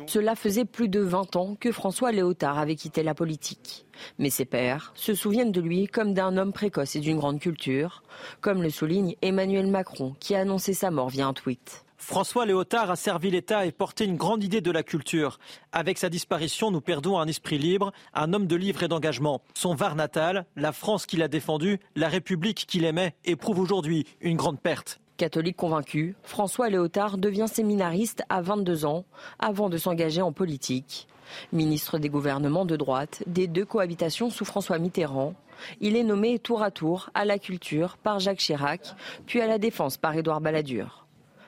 Cela 0.06 0.34
faisait 0.34 0.66
plus 0.66 0.90
de 0.90 1.00
20 1.00 1.36
ans 1.36 1.54
que 1.54 1.72
François 1.72 2.12
Léotard 2.12 2.58
avait 2.58 2.76
quitté 2.76 3.02
la 3.02 3.14
politique. 3.14 3.86
Mais 4.18 4.28
ses 4.28 4.44
pairs 4.44 4.92
se 4.94 5.14
souviennent 5.14 5.52
de 5.52 5.62
lui 5.62 5.86
comme 5.86 6.12
d'un 6.12 6.36
homme 6.36 6.52
précoce 6.52 6.94
et 6.96 7.00
d'une 7.00 7.16
grande 7.16 7.40
culture, 7.40 8.02
comme 8.42 8.62
le 8.62 8.68
souligne 8.68 9.16
Emmanuel 9.22 9.66
Macron 9.66 10.14
qui 10.20 10.34
a 10.34 10.40
annoncé 10.40 10.74
sa 10.74 10.90
mort 10.90 11.08
via 11.08 11.26
un 11.26 11.32
tweet. 11.32 11.86
François 12.02 12.46
Léotard 12.46 12.90
a 12.90 12.96
servi 12.96 13.30
l'État 13.30 13.64
et 13.64 13.70
porté 13.70 14.04
une 14.04 14.16
grande 14.16 14.42
idée 14.42 14.60
de 14.60 14.72
la 14.72 14.82
culture. 14.82 15.38
Avec 15.70 15.98
sa 15.98 16.08
disparition, 16.08 16.72
nous 16.72 16.80
perdons 16.80 17.16
un 17.16 17.28
esprit 17.28 17.58
libre, 17.58 17.92
un 18.12 18.32
homme 18.32 18.48
de 18.48 18.56
livre 18.56 18.82
et 18.82 18.88
d'engagement. 18.88 19.40
Son 19.54 19.76
Var 19.76 19.94
natal, 19.94 20.44
la 20.56 20.72
France 20.72 21.06
qu'il 21.06 21.22
a 21.22 21.28
défendue, 21.28 21.78
la 21.94 22.08
République 22.08 22.66
qu'il 22.66 22.84
aimait, 22.84 23.14
éprouve 23.24 23.60
aujourd'hui 23.60 24.04
une 24.20 24.36
grande 24.36 24.58
perte. 24.58 25.00
Catholique 25.16 25.56
convaincu, 25.56 26.16
François 26.24 26.68
Léotard 26.68 27.18
devient 27.18 27.46
séminariste 27.46 28.24
à 28.28 28.42
22 28.42 28.84
ans 28.84 29.04
avant 29.38 29.70
de 29.70 29.76
s'engager 29.76 30.22
en 30.22 30.32
politique. 30.32 31.06
Ministre 31.52 31.98
des 31.98 32.08
gouvernements 32.08 32.66
de 32.66 32.74
droite 32.74 33.22
des 33.28 33.46
deux 33.46 33.64
cohabitations 33.64 34.28
sous 34.28 34.44
François 34.44 34.78
Mitterrand, 34.78 35.34
il 35.80 35.94
est 35.94 36.02
nommé 36.02 36.40
tour 36.40 36.64
à 36.64 36.72
tour 36.72 37.10
à 37.14 37.24
la 37.24 37.38
culture 37.38 37.96
par 37.96 38.18
Jacques 38.18 38.38
Chirac, 38.38 38.96
puis 39.24 39.40
à 39.40 39.46
la 39.46 39.58
défense 39.58 39.96
par 39.96 40.16
Édouard 40.16 40.40
Balladur 40.40 41.02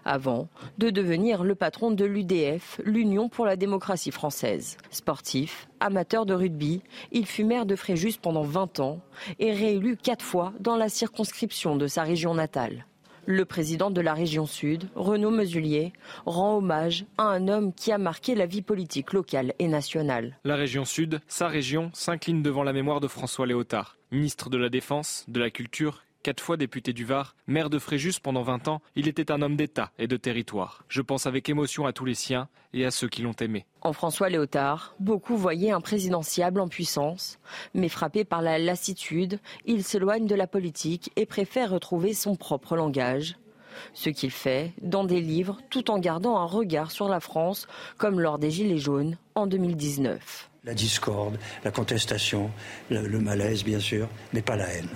avant 0.04 0.49
de 0.78 0.90
devenir 0.90 1.44
le 1.44 1.54
patron 1.54 1.90
de 1.90 2.04
l'UDF, 2.04 2.80
l'Union 2.84 3.28
pour 3.28 3.46
la 3.46 3.56
démocratie 3.56 4.11
française. 4.11 4.76
Sportif, 4.90 5.68
amateur 5.80 6.26
de 6.26 6.34
rugby, 6.34 6.82
il 7.12 7.26
fut 7.26 7.44
maire 7.44 7.66
de 7.66 7.76
Fréjus 7.76 8.18
pendant 8.20 8.42
20 8.42 8.80
ans 8.80 9.00
et 9.38 9.52
réélu 9.52 9.96
quatre 9.96 10.25
fois 10.25 10.52
dans 10.61 10.76
la 10.76 10.88
circonscription 10.88 11.76
de 11.76 11.87
sa 11.87 12.02
région 12.02 12.34
natale. 12.34 12.87
Le 13.26 13.46
président 13.46 13.90
de 13.90 14.02
la 14.02 14.12
région 14.12 14.44
sud, 14.44 14.88
Renaud 14.94 15.30
Mesulier, 15.30 15.94
rend 16.26 16.58
hommage 16.58 17.06
à 17.16 17.23
un 17.23 17.49
homme 17.49 17.73
qui 17.73 17.90
a 17.90 17.96
marqué 17.96 18.34
la 18.34 18.44
vie 18.44 18.61
politique 18.61 19.14
locale 19.14 19.54
et 19.58 19.66
nationale. 19.66 20.38
La 20.44 20.56
région 20.56 20.84
sud, 20.84 21.20
sa 21.26 21.49
région, 21.49 21.90
s'incline 21.94 22.42
devant 22.42 22.64
la 22.64 22.75
mémoire 22.75 23.00
de 23.00 23.08
François 23.08 23.46
Léotard, 23.46 23.96
ministre 24.12 24.50
de 24.50 24.58
la 24.58 24.68
Défense, 24.68 25.25
de 25.28 25.40
la 25.40 25.49
Culture 25.49 26.02
Quatre 26.24 26.42
fois 26.42 26.56
député 26.56 26.94
du 26.94 27.04
Var, 27.04 27.36
maire 27.46 27.68
de 27.68 27.78
Fréjus 27.78 28.18
pendant 28.18 28.40
20 28.40 28.68
ans, 28.68 28.80
il 28.96 29.08
était 29.08 29.30
un 29.30 29.42
homme 29.42 29.56
d'État 29.56 29.92
et 29.98 30.06
de 30.06 30.16
territoire. 30.16 30.82
Je 30.88 31.02
pense 31.02 31.26
avec 31.26 31.50
émotion 31.50 31.84
à 31.84 31.92
tous 31.92 32.06
les 32.06 32.14
siens 32.14 32.48
et 32.72 32.86
à 32.86 32.90
ceux 32.90 33.10
qui 33.10 33.20
l'ont 33.20 33.34
aimé. 33.42 33.66
En 33.82 33.92
François 33.92 34.30
Léotard, 34.30 34.94
beaucoup 35.00 35.36
voyaient 35.36 35.72
un 35.72 35.82
présidentiable 35.82 36.60
en 36.60 36.68
puissance, 36.68 37.38
mais 37.74 37.90
frappé 37.90 38.24
par 38.24 38.40
la 38.40 38.58
lassitude, 38.58 39.38
il 39.66 39.84
s'éloigne 39.84 40.26
de 40.26 40.34
la 40.34 40.46
politique 40.46 41.12
et 41.16 41.26
préfère 41.26 41.68
retrouver 41.68 42.14
son 42.14 42.36
propre 42.36 42.74
langage. 42.74 43.36
Ce 43.92 44.10
qu'il 44.10 44.30
fait 44.30 44.72
dans 44.82 45.04
des 45.04 45.20
livres 45.20 45.58
tout 45.70 45.90
en 45.90 45.98
gardant 45.98 46.38
un 46.38 46.44
regard 46.44 46.90
sur 46.90 47.08
la 47.08 47.20
France, 47.20 47.66
comme 47.98 48.20
lors 48.20 48.38
des 48.38 48.50
Gilets 48.50 48.78
jaunes 48.78 49.16
en 49.34 49.46
2019. 49.46 50.50
La 50.64 50.74
discorde, 50.74 51.38
la 51.62 51.70
contestation, 51.70 52.50
le, 52.90 53.18
malaise 53.18 53.64
bien 53.64 53.80
sûr, 53.80 54.08
mais 54.32 54.40
pas 54.40 54.56
la 54.56 54.68
haine. 54.68 54.88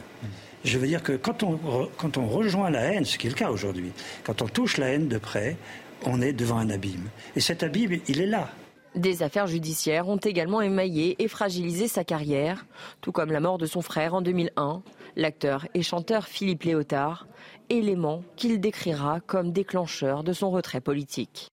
Je 0.65 0.79
veux 0.79 0.87
dire 0.87 1.03
que 1.03 1.13
quand 1.13 1.43
on, 1.43 1.59
quand 1.99 2.17
on 2.17 2.27
rejoint 2.27 2.71
la 2.71 2.81
haine, 2.93 3.05
ce 3.05 3.19
qui 3.19 3.27
est 3.27 3.31
le 3.31 3.37
cas 3.37 3.51
aujourd'hui, 3.51 3.93
quand 4.25 4.43
on 4.43 4.47
touche 4.47 4.79
la 4.79 4.89
haine 4.89 5.09
de 5.09 5.19
près, 5.19 5.57
on 6.05 6.21
est 6.23 6.33
devant 6.33 6.59
un 6.59 6.71
abîme. 6.71 7.11
Et 7.37 7.41
cet 7.41 7.63
abîme, 7.63 8.01
il 8.09 8.21
est 8.21 8.27
là. 8.27 8.49
Des 8.95 9.23
affaires 9.23 9.47
judiciaires 9.47 10.09
ont 10.09 10.17
également 10.17 10.61
émaillé 10.61 11.23
et 11.23 11.29
fragilisé 11.29 11.89
sa 11.89 12.05
carrière, 12.05 12.67
tout 13.01 13.13
comme 13.13 13.31
la 13.31 13.41
mort 13.41 13.59
de 13.59 13.67
son 13.67 13.83
frère 13.83 14.15
en 14.15 14.23
2001, 14.23 14.83
l'acteur 15.17 15.67
et 15.75 15.83
chanteur 15.83 16.27
Philippe 16.27 16.65
Léotard, 16.65 17.27
élément 17.71 18.23
qu'il 18.37 18.61
décrira 18.61 19.21
comme 19.21 19.53
déclencheur 19.53 20.25
de 20.25 20.33
son 20.33 20.51
retrait 20.51 20.81
politique. 20.81 21.49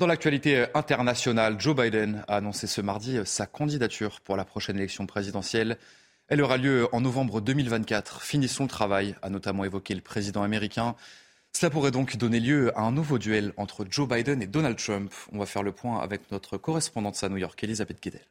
Dans 0.00 0.06
l'actualité 0.08 0.66
internationale, 0.74 1.60
Joe 1.60 1.76
Biden 1.76 2.24
a 2.26 2.36
annoncé 2.36 2.66
ce 2.66 2.80
mardi 2.80 3.18
sa 3.24 3.46
candidature 3.46 4.20
pour 4.20 4.36
la 4.36 4.44
prochaine 4.44 4.76
élection 4.76 5.06
présidentielle. 5.06 5.78
Elle 6.26 6.42
aura 6.42 6.56
lieu 6.56 6.88
en 6.92 7.00
novembre 7.00 7.40
2024. 7.40 8.22
Finissons 8.22 8.64
le 8.64 8.68
travail, 8.68 9.14
a 9.22 9.30
notamment 9.30 9.64
évoqué 9.64 9.94
le 9.94 10.00
président 10.00 10.42
américain. 10.42 10.96
Cela 11.52 11.70
pourrait 11.70 11.92
donc 11.92 12.16
donner 12.16 12.40
lieu 12.40 12.76
à 12.76 12.82
un 12.82 12.90
nouveau 12.90 13.18
duel 13.18 13.52
entre 13.56 13.86
Joe 13.88 14.08
Biden 14.08 14.42
et 14.42 14.48
Donald 14.48 14.76
Trump. 14.76 15.12
On 15.32 15.38
va 15.38 15.46
faire 15.46 15.62
le 15.62 15.70
point 15.70 16.00
avec 16.00 16.32
notre 16.32 16.58
correspondante 16.58 17.22
à 17.22 17.28
New 17.28 17.36
York, 17.36 17.62
Elisabeth 17.62 18.02
Guedel. 18.02 18.26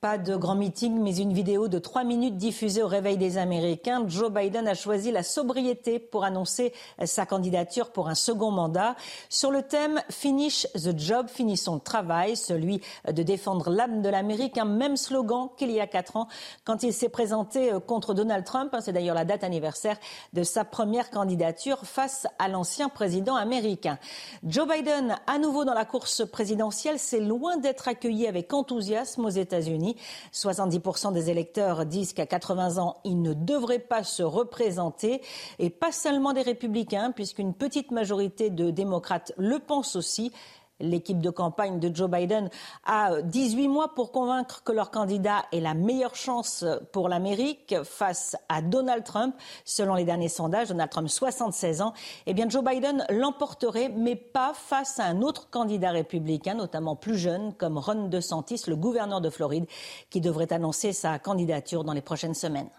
Pas 0.00 0.16
de 0.16 0.34
grand 0.34 0.54
meeting, 0.54 0.98
mais 0.98 1.18
une 1.18 1.34
vidéo 1.34 1.68
de 1.68 1.78
trois 1.78 2.04
minutes 2.04 2.38
diffusée 2.38 2.82
au 2.82 2.86
réveil 2.86 3.18
des 3.18 3.36
Américains. 3.36 4.02
Joe 4.08 4.32
Biden 4.32 4.66
a 4.66 4.72
choisi 4.72 5.12
la 5.12 5.22
sobriété 5.22 5.98
pour 5.98 6.24
annoncer 6.24 6.72
sa 7.04 7.26
candidature 7.26 7.90
pour 7.90 8.08
un 8.08 8.14
second 8.14 8.50
mandat. 8.50 8.96
Sur 9.28 9.50
le 9.50 9.60
thème 9.60 10.00
Finish 10.08 10.66
the 10.72 10.98
job, 10.98 11.28
finissons 11.28 11.74
le 11.74 11.80
travail, 11.82 12.34
celui 12.34 12.80
de 13.12 13.22
défendre 13.22 13.68
l'âme 13.68 14.00
de 14.00 14.08
l'Amérique, 14.08 14.56
un 14.56 14.64
même 14.64 14.96
slogan 14.96 15.50
qu'il 15.58 15.70
y 15.70 15.80
a 15.80 15.86
quatre 15.86 16.16
ans 16.16 16.28
quand 16.64 16.82
il 16.82 16.94
s'est 16.94 17.10
présenté 17.10 17.70
contre 17.86 18.14
Donald 18.14 18.46
Trump. 18.46 18.74
C'est 18.80 18.94
d'ailleurs 18.94 19.14
la 19.14 19.26
date 19.26 19.44
anniversaire 19.44 19.98
de 20.32 20.44
sa 20.44 20.64
première 20.64 21.10
candidature 21.10 21.80
face 21.84 22.26
à 22.38 22.48
l'ancien 22.48 22.88
président 22.88 23.36
américain. 23.36 23.98
Joe 24.44 24.66
Biden, 24.66 25.18
à 25.26 25.36
nouveau 25.36 25.66
dans 25.66 25.74
la 25.74 25.84
course 25.84 26.26
présidentielle, 26.26 26.98
c'est 26.98 27.20
loin 27.20 27.58
d'être 27.58 27.86
accueilli 27.86 28.26
avec 28.26 28.54
enthousiasme 28.54 29.26
aux 29.26 29.28
États-Unis. 29.28 29.89
70% 30.32 31.12
des 31.12 31.30
électeurs 31.30 31.86
disent 31.86 32.12
qu'à 32.12 32.26
80 32.26 32.78
ans, 32.78 32.96
ils 33.04 33.20
ne 33.20 33.34
devraient 33.34 33.78
pas 33.78 34.04
se 34.04 34.22
représenter. 34.22 35.22
Et 35.58 35.70
pas 35.70 35.92
seulement 35.92 36.32
des 36.32 36.42
républicains, 36.42 37.12
puisqu'une 37.12 37.54
petite 37.54 37.90
majorité 37.90 38.50
de 38.50 38.70
démocrates 38.70 39.32
le 39.36 39.58
pensent 39.58 39.96
aussi. 39.96 40.32
L'équipe 40.80 41.20
de 41.20 41.30
campagne 41.30 41.78
de 41.78 41.94
Joe 41.94 42.10
Biden 42.10 42.50
a 42.84 43.22
18 43.22 43.68
mois 43.68 43.94
pour 43.94 44.12
convaincre 44.12 44.62
que 44.64 44.72
leur 44.72 44.90
candidat 44.90 45.44
est 45.52 45.60
la 45.60 45.74
meilleure 45.74 46.14
chance 46.14 46.64
pour 46.92 47.08
l'Amérique 47.08 47.74
face 47.84 48.36
à 48.48 48.62
Donald 48.62 49.04
Trump. 49.04 49.34
Selon 49.64 49.94
les 49.94 50.04
derniers 50.04 50.28
sondages, 50.28 50.68
Donald 50.68 50.90
Trump, 50.90 51.08
76 51.08 51.82
ans, 51.82 51.92
eh 52.26 52.34
bien 52.34 52.48
Joe 52.48 52.64
Biden 52.64 53.04
l'emporterait, 53.10 53.90
mais 53.94 54.16
pas 54.16 54.52
face 54.54 54.98
à 54.98 55.04
un 55.04 55.22
autre 55.22 55.50
candidat 55.50 55.90
républicain, 55.90 56.54
notamment 56.54 56.96
plus 56.96 57.18
jeune, 57.18 57.52
comme 57.54 57.78
Ron 57.78 58.08
DeSantis, 58.08 58.62
le 58.66 58.76
gouverneur 58.76 59.20
de 59.20 59.30
Floride, 59.30 59.66
qui 60.10 60.20
devrait 60.20 60.52
annoncer 60.52 60.92
sa 60.92 61.18
candidature 61.18 61.84
dans 61.84 61.92
les 61.92 62.00
prochaines 62.00 62.34
semaines. 62.34 62.70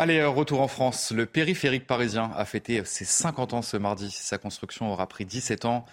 Allez, 0.00 0.24
retour 0.24 0.60
en 0.60 0.68
France. 0.68 1.10
Le 1.10 1.26
périphérique 1.26 1.84
parisien 1.84 2.30
a 2.36 2.44
fêté 2.44 2.84
ses 2.84 3.04
50 3.04 3.54
ans 3.54 3.62
ce 3.62 3.76
mardi. 3.76 4.12
Sa 4.12 4.38
construction 4.38 4.92
aura 4.92 5.08
pris 5.08 5.24
17 5.24 5.64
ans. 5.64 5.84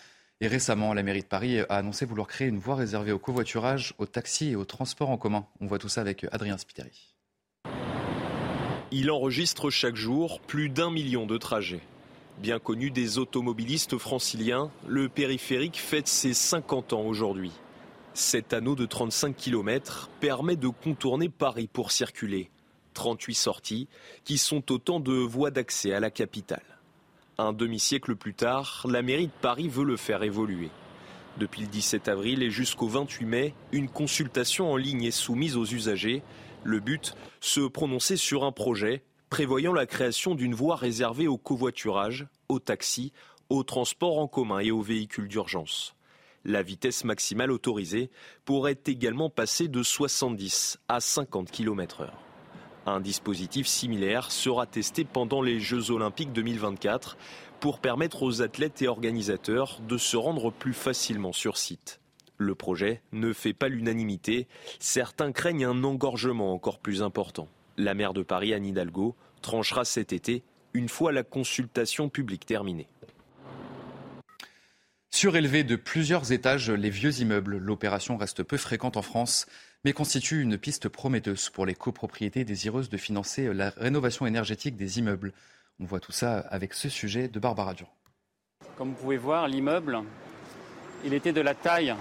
Et 0.42 0.48
récemment, 0.48 0.94
la 0.94 1.02
mairie 1.02 1.22
de 1.22 1.28
Paris 1.28 1.60
a 1.62 1.66
annoncé 1.70 2.06
vouloir 2.06 2.28
créer 2.28 2.50
une 2.50 2.60
voie 2.60 2.76
réservée 2.76 3.14
au 3.14 3.20
covoiturage, 3.20 3.94
aux 4.00 4.06
taxis 4.06 4.52
et 4.52 4.56
aux 4.56 4.66
transports 4.66 5.10
en 5.10 5.18
commun. 5.18 5.46
On 5.62 5.68
voit 5.68 5.80
tout 5.80 5.88
ça 5.88 6.02
avec 6.02 6.26
Adrien 6.32 6.58
Spiteri. 6.58 7.16
Il 8.92 9.10
enregistre 9.12 9.70
chaque 9.70 9.96
jour 9.96 10.42
plus 10.42 10.70
d'un 10.70 10.92
million 10.92 11.26
de 11.26 11.38
trajets. 11.38 11.82
Bien 12.38 12.60
connu 12.60 12.92
des 12.92 13.18
automobilistes 13.18 13.98
franciliens, 13.98 14.72
le 14.88 15.08
périphérique 15.08 15.80
fête 15.80 16.08
ses 16.08 16.34
50 16.34 16.92
ans 16.92 17.04
aujourd'hui. 17.04 17.52
Cet 18.14 18.52
anneau 18.52 18.76
de 18.76 18.86
35 18.86 19.36
km 19.36 20.10
permet 20.20 20.58
de 20.58 20.68
contourner 20.68 21.30
Paris 21.30 21.70
pour 21.72 21.92
circuler. 21.92 22.50
38 22.94 23.34
sorties 23.36 23.88
qui 24.26 24.38
sont 24.38 24.72
autant 24.72 25.00
de 25.00 25.14
voies 25.14 25.52
d'accès 25.52 25.94
à 25.94 26.00
la 26.02 26.10
capitale. 26.10 26.75
Un 27.38 27.52
demi-siècle 27.52 28.16
plus 28.16 28.34
tard, 28.34 28.86
la 28.90 29.02
mairie 29.02 29.28
de 29.28 29.42
Paris 29.42 29.68
veut 29.68 29.84
le 29.84 29.98
faire 29.98 30.24
évoluer. 30.24 30.70
Depuis 31.38 31.62
le 31.62 31.68
17 31.68 32.08
avril 32.08 32.42
et 32.42 32.50
jusqu'au 32.50 32.88
28 32.88 33.26
mai, 33.26 33.54
une 33.74 33.90
consultation 33.90 34.72
en 34.72 34.78
ligne 34.78 35.04
est 35.04 35.12
soumise 35.12 35.58
aux 35.58 35.66
usagers. 35.66 36.24
Le 36.64 36.80
but, 36.80 37.14
se 37.42 37.60
prononcer 37.68 38.16
sur 38.16 38.46
un 38.46 38.54
projet 38.54 39.04
prévoyant 39.30 39.74
la 39.74 39.86
création 39.86 40.34
d'une 40.34 40.56
voie 40.56 40.78
réservée 40.78 41.28
au 41.28 41.38
covoiturage, 41.38 42.26
aux 42.48 42.60
taxis, 42.60 43.12
aux 43.50 43.64
transports 43.64 44.20
en 44.20 44.28
commun 44.28 44.60
et 44.60 44.72
aux 44.72 44.82
véhicules 44.82 45.28
d'urgence. 45.28 45.94
La 46.46 46.62
vitesse 46.62 47.04
maximale 47.04 47.52
autorisée 47.52 48.12
pourrait 48.46 48.80
également 48.86 49.30
passer 49.30 49.68
de 49.68 49.84
70 49.84 50.80
à 50.88 51.02
50 51.02 51.52
km/h. 51.52 52.25
Un 52.88 53.00
dispositif 53.00 53.66
similaire 53.66 54.32
sera 54.32 54.68
testé 54.68 55.06
pendant 55.06 55.42
les 55.42 55.60
Jeux 55.60 55.90
olympiques 55.90 56.32
2024 56.34 57.18
pour 57.60 57.80
permettre 57.80 58.22
aux 58.22 58.44
athlètes 58.44 58.84
et 58.84 58.88
organisateurs 58.88 59.80
de 59.88 59.98
se 59.98 60.16
rendre 60.18 60.52
plus 60.52 60.74
facilement 60.74 61.34
sur 61.34 61.58
site. 61.58 62.00
Le 62.38 62.54
projet 62.54 63.02
ne 63.12 63.34
fait 63.34 63.54
pas 63.54 63.70
l'unanimité. 63.70 64.48
Certains 64.80 65.32
craignent 65.32 65.66
un 65.66 65.84
engorgement 65.84 66.54
encore 66.54 66.78
plus 66.78 67.02
important. 67.02 67.48
La 67.78 67.96
maire 67.96 68.14
de 68.14 68.22
Paris, 68.22 68.54
Anne 68.54 68.66
Hidalgo, 68.66 69.16
tranchera 69.42 69.84
cet 69.84 70.14
été, 70.14 70.44
une 70.74 70.90
fois 70.90 71.12
la 71.12 71.24
consultation 71.24 72.10
publique 72.10 72.46
terminée. 72.46 72.88
Surélevé 75.10 75.64
de 75.64 75.78
plusieurs 75.78 76.34
étages, 76.34 76.70
les 76.70 76.90
vieux 76.90 77.22
immeubles, 77.22 77.58
l'opération 77.58 78.18
reste 78.18 78.44
peu 78.44 78.58
fréquente 78.58 78.98
en 78.98 79.02
France 79.02 79.48
mais 79.86 79.94
constitue 79.94 80.42
une 80.42 80.58
piste 80.58 80.90
prometteuse 80.90 81.52
pour 81.52 81.68
les 81.68 81.76
copropriétés 81.76 82.44
désireuses 82.44 82.90
de 82.90 82.98
financer 82.98 83.54
la 83.54 83.70
rénovation 83.70 84.26
énergétique 84.26 84.76
des 84.76 84.98
immeubles. 84.98 85.32
On 85.80 85.86
voit 85.86 86.00
tout 86.00 86.12
ça 86.12 86.40
avec 86.40 86.74
ce 86.74 86.90
sujet 86.90 87.28
de 87.28 87.40
Barbara 87.40 87.76
Durand. 87.76 87.94
Comme 88.78 88.90
vous 88.90 88.96
pouvez 88.96 89.18
voir, 89.18 89.48
l'immeuble, 89.48 90.00
il 91.06 91.14
était 91.14 91.34
de 91.34 91.42
la 91.42 91.54
taille 91.54 91.94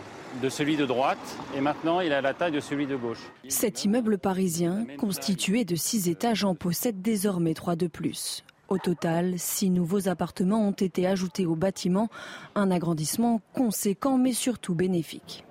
de 0.42 0.48
celui 0.48 0.78
de 0.78 0.86
droite 0.86 1.36
et 1.54 1.60
maintenant 1.60 2.00
il 2.00 2.14
a 2.14 2.22
la 2.22 2.32
taille 2.32 2.52
de 2.52 2.60
celui 2.60 2.86
de 2.86 2.96
gauche. 2.96 3.20
Cet 3.48 3.84
immeuble 3.84 4.16
parisien, 4.16 4.86
constitué 4.96 5.66
de 5.66 5.76
six 5.76 6.08
étages, 6.08 6.42
en 6.42 6.54
possède 6.54 7.02
désormais 7.02 7.52
trois 7.52 7.76
de 7.76 7.86
plus. 7.86 8.44
Au 8.68 8.78
total, 8.78 9.38
six 9.38 9.68
nouveaux 9.68 10.08
appartements 10.08 10.66
ont 10.66 10.72
été 10.72 11.06
ajoutés 11.06 11.44
au 11.44 11.54
bâtiment, 11.54 12.08
un 12.54 12.70
agrandissement 12.70 13.42
conséquent 13.52 14.16
mais 14.16 14.32
surtout 14.32 14.74
bénéfique. 14.74 15.44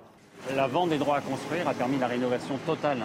La 0.52 0.66
vente 0.66 0.90
des 0.90 0.98
droits 0.98 1.16
à 1.16 1.20
construire 1.22 1.66
a 1.66 1.72
permis 1.72 1.98
la 1.98 2.06
rénovation 2.06 2.58
totale 2.66 2.98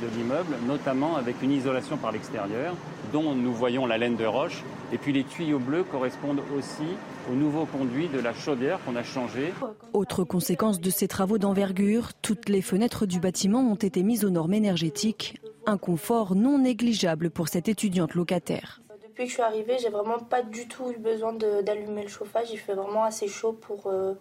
de 0.00 0.06
l'immeuble, 0.14 0.56
notamment 0.66 1.16
avec 1.16 1.40
une 1.42 1.50
isolation 1.50 1.96
par 1.96 2.12
l'extérieur, 2.12 2.74
dont 3.12 3.34
nous 3.34 3.52
voyons 3.52 3.86
la 3.86 3.96
laine 3.96 4.16
de 4.16 4.26
roche. 4.26 4.62
Et 4.92 4.98
puis 4.98 5.12
les 5.12 5.24
tuyaux 5.24 5.58
bleus 5.58 5.84
correspondent 5.84 6.42
aussi 6.56 6.86
au 7.30 7.34
nouveau 7.34 7.64
conduit 7.64 8.08
de 8.08 8.20
la 8.20 8.34
chaudière 8.34 8.78
qu'on 8.84 8.94
a 8.96 9.02
changé. 9.02 9.54
Autre 9.94 10.22
conséquence 10.24 10.80
de 10.80 10.90
ces 10.90 11.08
travaux 11.08 11.38
d'envergure, 11.38 12.12
toutes 12.20 12.50
les 12.50 12.60
fenêtres 12.60 13.06
du 13.06 13.20
bâtiment 13.20 13.60
ont 13.60 13.74
été 13.74 14.02
mises 14.02 14.24
aux 14.26 14.30
normes 14.30 14.54
énergétiques, 14.54 15.40
un 15.64 15.78
confort 15.78 16.34
non 16.34 16.58
négligeable 16.58 17.30
pour 17.30 17.48
cette 17.48 17.68
étudiante 17.68 18.14
locataire. 18.14 18.82
Depuis 19.02 19.24
que 19.24 19.28
je 19.28 19.34
suis 19.34 19.42
arrivée, 19.42 19.78
j'ai 19.80 19.90
vraiment 19.90 20.18
pas 20.18 20.42
du 20.42 20.68
tout 20.68 20.90
eu 20.90 20.98
besoin 20.98 21.32
d'allumer 21.32 22.02
le 22.02 22.08
chauffage. 22.08 22.48
Il 22.52 22.58
fait 22.58 22.74
vraiment 22.74 23.04
assez 23.04 23.28
chaud 23.28 23.52
pour, 23.52 23.86
euh, 23.86 24.14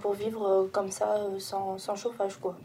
pour 0.00 0.14
vivre 0.14 0.46
euh, 0.46 0.68
comme 0.70 0.90
ça, 0.90 1.16
euh, 1.16 1.38
sans, 1.38 1.78
sans 1.78 1.96
chauffage. 1.96 2.36
quoi. 2.36 2.56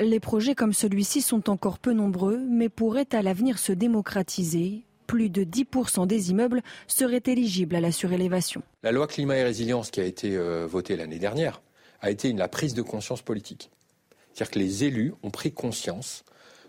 Les 0.00 0.20
projets 0.20 0.54
comme 0.54 0.72
celui-ci 0.72 1.22
sont 1.22 1.48
encore 1.48 1.78
peu 1.78 1.92
nombreux, 1.92 2.38
mais 2.38 2.68
pourraient 2.68 3.14
à 3.14 3.22
l'avenir 3.22 3.58
se 3.58 3.72
démocratiser. 3.72 4.82
plus 5.06 5.30
de 5.30 5.44
10% 5.44 6.06
des 6.08 6.30
immeubles 6.32 6.62
seraient 6.88 7.22
éligibles 7.26 7.76
à 7.76 7.80
la 7.80 7.92
surélévation. 7.92 8.62
La 8.82 8.90
loi 8.90 9.06
climat 9.06 9.36
et 9.36 9.44
résilience 9.44 9.92
qui 9.92 10.00
a 10.00 10.04
été 10.04 10.36
euh, 10.36 10.66
votée 10.66 10.96
l'année 10.96 11.20
dernière 11.20 11.62
a 12.00 12.10
été 12.10 12.32
la 12.32 12.48
prise 12.48 12.74
de 12.74 12.82
conscience 12.82 13.22
politique. 13.22 13.70
C'est-à-dire 14.32 14.50
que 14.50 14.58
les 14.58 14.84
élus 14.84 15.14
ont 15.22 15.30
pris 15.30 15.52
conscience 15.52 16.24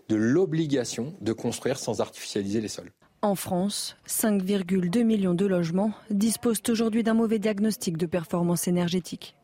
de 0.08 0.14
l'obligation 0.14 1.14
de 1.20 1.32
construire 1.32 1.78
sans 1.78 2.00
artificialiser 2.00 2.60
les 2.60 2.68
sols. 2.68 2.92
En 3.20 3.34
France, 3.34 3.96
5,2 4.06 5.02
millions 5.02 5.34
de 5.34 5.44
logements 5.44 5.92
disposent 6.10 6.62
aujourd'hui 6.68 7.02
d'un 7.02 7.14
mauvais 7.14 7.40
diagnostic 7.40 7.96
de 7.96 8.06
performance 8.06 8.68
énergétique. 8.68 9.34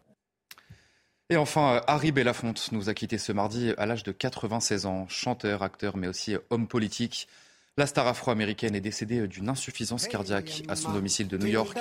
Et 1.30 1.38
enfin, 1.38 1.80
Harry 1.86 2.12
Belafonte 2.12 2.68
nous 2.72 2.90
a 2.90 2.94
quitté 2.94 3.16
ce 3.16 3.32
mardi 3.32 3.72
à 3.78 3.86
l'âge 3.86 4.02
de 4.02 4.12
96 4.12 4.84
ans, 4.84 5.06
chanteur, 5.08 5.62
acteur, 5.62 5.96
mais 5.96 6.06
aussi 6.06 6.36
homme 6.50 6.68
politique. 6.68 7.28
La 7.78 7.86
star 7.86 8.06
afro-américaine 8.06 8.74
est 8.74 8.80
décédée 8.82 9.26
d'une 9.26 9.48
insuffisance 9.48 10.06
cardiaque 10.06 10.62
à 10.68 10.76
son 10.76 10.92
domicile 10.92 11.26
de 11.26 11.38
New 11.38 11.46
York 11.46 11.78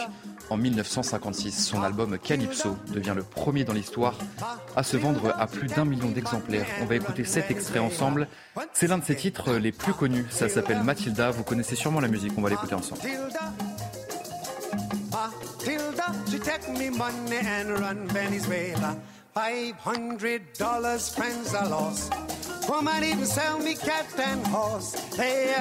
en 0.50 0.56
1956. 0.56 1.52
Son 1.52 1.84
album 1.84 2.18
Calypso 2.18 2.78
devient 2.94 3.14
le 3.16 3.22
premier 3.22 3.66
dans 3.66 3.74
l'histoire 3.74 4.18
à 4.78 4.82
se 4.82 4.96
vendre 4.96 5.36
à 5.38 5.46
plus 5.46 5.68
d'un 5.68 5.84
million 5.84 6.10
d'exemplaires. 6.10 6.66
On 6.82 6.86
va 6.86 6.96
écouter 6.96 7.26
cet 7.26 7.52
extrait 7.52 7.80
ensemble. 7.80 8.30
C'est 8.72 8.88
l'un 8.88 8.98
de 8.98 9.04
ses 9.04 9.18
titres 9.18 9.56
les 9.56 9.74
plus 9.74 9.94
connus. 9.94 10.26
Ça 10.30 10.48
s'appelle 10.48 10.82
Matilda. 10.82 11.32
Vous 11.32 11.44
connaissez 11.44 11.76
sûrement 11.76 12.00
la 12.00 12.08
musique. 12.08 12.32
On 12.38 12.42
va 12.42 12.50
l'écouter 12.50 12.76
ensemble. 12.76 13.02
Woman 22.70 23.04
even 23.04 23.26
sell 23.26 23.60
me 23.60 23.76
cat 23.76 24.06
and 24.18 24.46
horse. 24.48 24.94
Hey, 25.18 25.54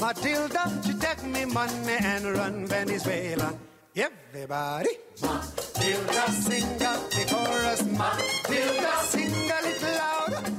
Matilda, 0.00 0.82
she 0.84 0.94
take 0.94 1.22
me 1.24 1.44
money 1.44 1.96
and 2.00 2.24
run 2.24 2.66
Venezuela. 2.66 3.54
Everybody, 3.94 4.90
Matilda, 5.22 6.32
sing 6.32 6.82
up 6.82 7.10
the 7.10 7.24
chorus. 7.30 7.82
Matilda, 7.92 8.92
sing 9.04 9.50
a 9.50 9.62
little 9.62 9.94
louder. 10.00 10.50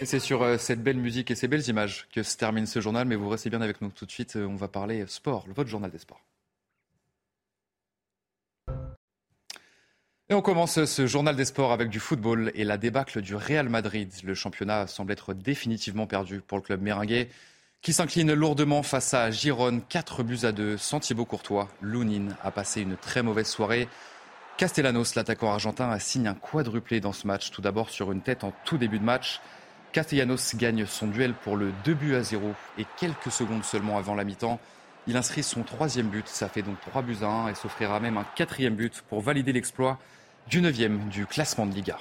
Et 0.00 0.06
c'est 0.06 0.18
sur 0.18 0.42
euh, 0.42 0.58
cette 0.58 0.82
belle 0.82 0.98
musique 0.98 1.30
et 1.30 1.34
ces 1.34 1.46
belles 1.46 1.68
images 1.68 2.08
que 2.12 2.22
se 2.22 2.36
termine 2.36 2.66
ce 2.66 2.80
journal, 2.80 3.06
mais 3.06 3.16
vous 3.16 3.28
restez 3.28 3.48
bien 3.48 3.62
avec 3.62 3.80
nous 3.80 3.90
tout 3.90 4.06
de 4.06 4.10
suite. 4.10 4.36
Euh, 4.36 4.46
on 4.46 4.56
va 4.56 4.68
parler 4.68 5.04
sport, 5.06 5.46
votre 5.54 5.70
journal 5.70 5.90
des 5.90 5.98
sports. 5.98 6.20
Et 10.30 10.34
on 10.34 10.40
commence 10.40 10.82
ce 10.86 11.06
journal 11.06 11.36
des 11.36 11.44
sports 11.44 11.70
avec 11.70 11.90
du 11.90 12.00
football 12.00 12.50
et 12.54 12.64
la 12.64 12.78
débâcle 12.78 13.20
du 13.20 13.36
Real 13.36 13.68
Madrid. 13.68 14.10
Le 14.24 14.34
championnat 14.34 14.86
semble 14.86 15.12
être 15.12 15.34
définitivement 15.34 16.06
perdu 16.06 16.40
pour 16.40 16.56
le 16.56 16.62
club 16.62 16.80
méringué 16.80 17.28
qui 17.82 17.92
s'incline 17.92 18.32
lourdement 18.32 18.82
face 18.82 19.12
à 19.12 19.30
Gironne, 19.30 19.82
4 19.86 20.22
buts 20.22 20.38
à 20.44 20.52
2, 20.52 20.78
sans 20.78 21.00
Thibaut 21.00 21.26
Courtois. 21.26 21.68
Lounine 21.82 22.34
a 22.42 22.50
passé 22.50 22.80
une 22.80 22.96
très 22.96 23.22
mauvaise 23.22 23.48
soirée. 23.48 23.86
Castellanos, 24.56 25.14
l'attaquant 25.14 25.52
argentin, 25.52 25.90
a 25.90 25.98
signé 25.98 26.28
un 26.28 26.34
quadruplé 26.34 27.00
dans 27.00 27.12
ce 27.12 27.26
match. 27.26 27.50
Tout 27.50 27.60
d'abord 27.60 27.90
sur 27.90 28.10
une 28.10 28.22
tête 28.22 28.44
en 28.44 28.54
tout 28.64 28.78
début 28.78 28.98
de 28.98 29.04
match. 29.04 29.42
Castellanos 29.92 30.56
gagne 30.56 30.86
son 30.86 31.08
duel 31.08 31.34
pour 31.34 31.58
le 31.58 31.70
2 31.84 31.92
buts 31.92 32.14
à 32.14 32.22
0 32.22 32.54
et 32.78 32.86
quelques 32.96 33.30
secondes 33.30 33.62
seulement 33.62 33.98
avant 33.98 34.14
la 34.14 34.24
mi-temps, 34.24 34.58
il 35.06 35.16
inscrit 35.16 35.42
son 35.42 35.62
troisième 35.62 36.08
but. 36.08 36.28
Ça 36.28 36.48
fait 36.48 36.62
donc 36.62 36.80
3 36.80 37.02
buts 37.02 37.18
à 37.22 37.26
1 37.26 37.48
et 37.48 37.54
s'offrira 37.54 38.00
même 38.00 38.16
un 38.16 38.26
quatrième 38.34 38.74
but 38.74 39.02
pour 39.08 39.20
valider 39.20 39.52
l'exploit 39.52 39.98
du 40.48 40.60
9e 40.60 41.08
du 41.08 41.26
classement 41.26 41.66
de 41.66 41.74
Liga. 41.74 41.98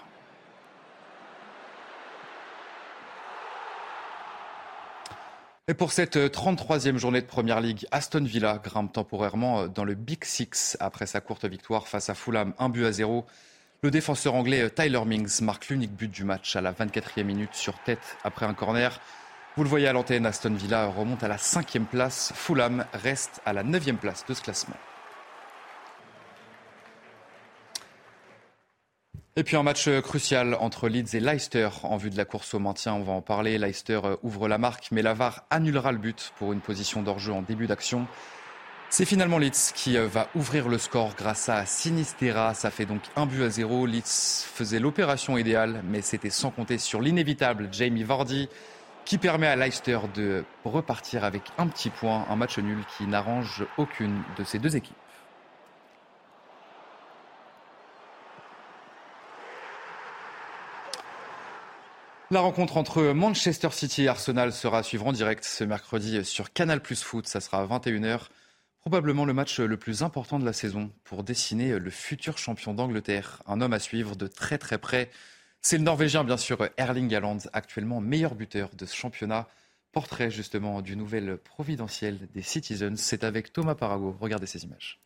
Et 5.69 5.73
pour 5.73 5.93
cette 5.93 6.17
33e 6.17 6.97
journée 6.97 7.21
de 7.21 7.25
Première 7.25 7.61
Ligue, 7.61 7.87
Aston 7.91 8.25
Villa 8.25 8.59
grimpe 8.61 8.91
temporairement 8.91 9.67
dans 9.67 9.85
le 9.85 9.95
Big 9.95 10.25
Six 10.25 10.75
après 10.81 11.05
sa 11.05 11.21
courte 11.21 11.45
victoire 11.45 11.87
face 11.87 12.09
à 12.09 12.15
Fulham, 12.15 12.53
1 12.59 12.67
but 12.67 12.83
à 12.83 12.91
0. 12.91 13.25
Le 13.81 13.89
défenseur 13.89 14.35
anglais 14.35 14.69
Tyler 14.69 15.03
Mings 15.05 15.41
marque 15.41 15.69
l'unique 15.69 15.93
but 15.93 16.11
du 16.11 16.25
match 16.25 16.57
à 16.57 16.61
la 16.61 16.73
24e 16.73 17.23
minute 17.23 17.53
sur 17.53 17.79
tête 17.79 18.17
après 18.25 18.45
un 18.45 18.53
corner. 18.53 18.99
Vous 19.55 19.63
le 19.63 19.69
voyez 19.69 19.87
à 19.87 19.93
l'antenne, 19.93 20.25
Aston 20.25 20.55
Villa 20.55 20.87
remonte 20.87 21.23
à 21.23 21.27
la 21.27 21.37
5e 21.37 21.85
place. 21.85 22.33
Fulham 22.35 22.85
reste 22.91 23.39
à 23.45 23.53
la 23.53 23.63
9e 23.63 23.97
place 23.97 24.25
de 24.27 24.33
ce 24.33 24.41
classement. 24.41 24.75
Et 29.35 29.43
puis 29.43 29.55
un 29.55 29.61
match 29.61 29.87
euh, 29.87 30.01
crucial 30.01 30.55
entre 30.59 30.89
Leeds 30.89 31.15
et 31.15 31.19
Leicester 31.19 31.69
en 31.83 31.97
vue 31.97 32.09
de 32.09 32.17
la 32.17 32.25
course 32.25 32.55
au 32.55 32.59
maintien. 32.59 32.93
On 32.93 33.03
va 33.03 33.13
en 33.13 33.21
parler. 33.21 33.59
Leicester 33.59 33.99
euh, 34.03 34.15
ouvre 34.23 34.47
la 34.47 34.57
marque, 34.57 34.87
mais 34.91 35.03
la 35.03 35.13
VAR 35.13 35.43
annulera 35.51 35.91
le 35.91 35.99
but 35.99 36.33
pour 36.37 36.51
une 36.51 36.61
position 36.61 37.03
d'hors-jeu 37.03 37.33
en 37.33 37.43
début 37.43 37.67
d'action. 37.67 38.07
C'est 38.89 39.05
finalement 39.05 39.37
Leeds 39.37 39.73
qui 39.75 39.97
euh, 39.97 40.07
va 40.07 40.29
ouvrir 40.35 40.67
le 40.67 40.79
score 40.79 41.13
grâce 41.15 41.49
à 41.49 41.65
Sinistera. 41.67 42.55
Ça 42.55 42.71
fait 42.71 42.85
donc 42.85 43.01
un 43.15 43.27
but 43.27 43.43
à 43.43 43.49
zéro. 43.49 43.85
Leeds 43.85 44.45
faisait 44.51 44.79
l'opération 44.79 45.37
idéale, 45.37 45.83
mais 45.83 46.01
c'était 46.01 46.31
sans 46.31 46.49
compter 46.49 46.79
sur 46.79 47.01
l'inévitable 47.01 47.69
Jamie 47.71 48.03
Vardy 48.03 48.49
qui 49.05 49.17
permet 49.17 49.47
à 49.47 49.55
Leicester 49.55 49.99
de 50.15 50.45
repartir 50.63 51.23
avec 51.23 51.43
un 51.57 51.67
petit 51.67 51.89
point, 51.89 52.25
un 52.29 52.35
match 52.35 52.57
nul 52.57 52.83
qui 52.97 53.05
n'arrange 53.05 53.65
aucune 53.77 54.23
de 54.37 54.43
ces 54.43 54.59
deux 54.59 54.75
équipes. 54.75 54.95
La 62.33 62.39
rencontre 62.39 62.77
entre 62.77 63.03
Manchester 63.13 63.69
City 63.69 64.05
et 64.05 64.07
Arsenal 64.07 64.53
sera 64.53 64.79
à 64.79 64.83
suivre 64.83 65.05
en 65.05 65.11
direct 65.11 65.43
ce 65.43 65.63
mercredi 65.63 66.25
sur 66.25 66.51
Canal 66.51 66.81
Plus 66.81 67.03
Foot. 67.03 67.27
Ça 67.27 67.39
sera 67.39 67.59
à 67.59 67.65
21h. 67.67 68.21
Probablement 68.79 69.25
le 69.25 69.33
match 69.33 69.59
le 69.59 69.77
plus 69.77 70.01
important 70.01 70.39
de 70.39 70.45
la 70.45 70.51
saison 70.51 70.91
pour 71.03 71.23
dessiner 71.23 71.77
le 71.77 71.89
futur 71.91 72.39
champion 72.39 72.73
d'Angleterre. 72.73 73.43
Un 73.45 73.61
homme 73.61 73.73
à 73.73 73.77
suivre 73.77 74.15
de 74.15 74.25
très 74.25 74.57
très 74.57 74.79
près. 74.79 75.11
C'est 75.65 75.77
le 75.77 75.83
Norvégien, 75.85 76.25
bien 76.25 76.35
sûr, 76.35 76.57
Erling 76.75 77.15
Haaland, 77.15 77.37
actuellement 77.53 78.01
meilleur 78.01 78.35
buteur 78.35 78.69
de 78.75 78.85
ce 78.85 78.93
championnat. 78.93 79.47
Portrait 79.93 80.29
justement 80.29 80.81
du 80.81 80.97
nouvel 80.97 81.37
providentiel 81.37 82.27
des 82.33 82.41
Citizens. 82.41 82.97
C'est 82.97 83.23
avec 83.23 83.53
Thomas 83.53 83.73
Parago. 83.75 84.17
Regardez 84.19 84.45
ces 84.45 84.65
images. 84.65 84.99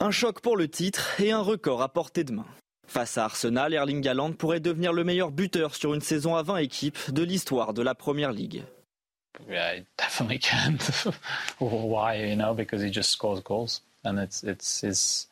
Un 0.00 0.10
choc 0.10 0.42
pour 0.42 0.58
le 0.58 0.68
titre 0.68 1.18
et 1.18 1.32
un 1.32 1.40
record 1.40 1.80
à 1.80 1.88
portée 1.90 2.24
de 2.24 2.32
main. 2.32 2.46
Face 2.86 3.16
à 3.16 3.24
Arsenal, 3.24 3.72
Erling 3.72 4.06
Haaland 4.06 4.32
pourrait 4.34 4.60
devenir 4.60 4.92
le 4.92 5.02
meilleur 5.02 5.30
buteur 5.30 5.74
sur 5.74 5.94
une 5.94 6.02
saison 6.02 6.36
à 6.36 6.42
20 6.42 6.58
équipes 6.58 6.98
de 7.10 7.22
l'histoire 7.22 7.72
de 7.72 7.80
la 7.80 7.94
Première 7.94 8.32
Ligue. 8.32 8.64
Yeah, 9.48 9.80
definitely 9.96 10.38
can. 10.38 10.76
Why? 11.60 12.30
You 12.30 12.36
know, 12.36 12.54
because 12.54 12.82
he 12.82 12.92
just 12.92 13.10
scores 13.10 13.40
goals, 13.42 13.80
and 14.06 14.18
it's 14.18 14.42
it's 14.44 14.80
his 14.82 15.28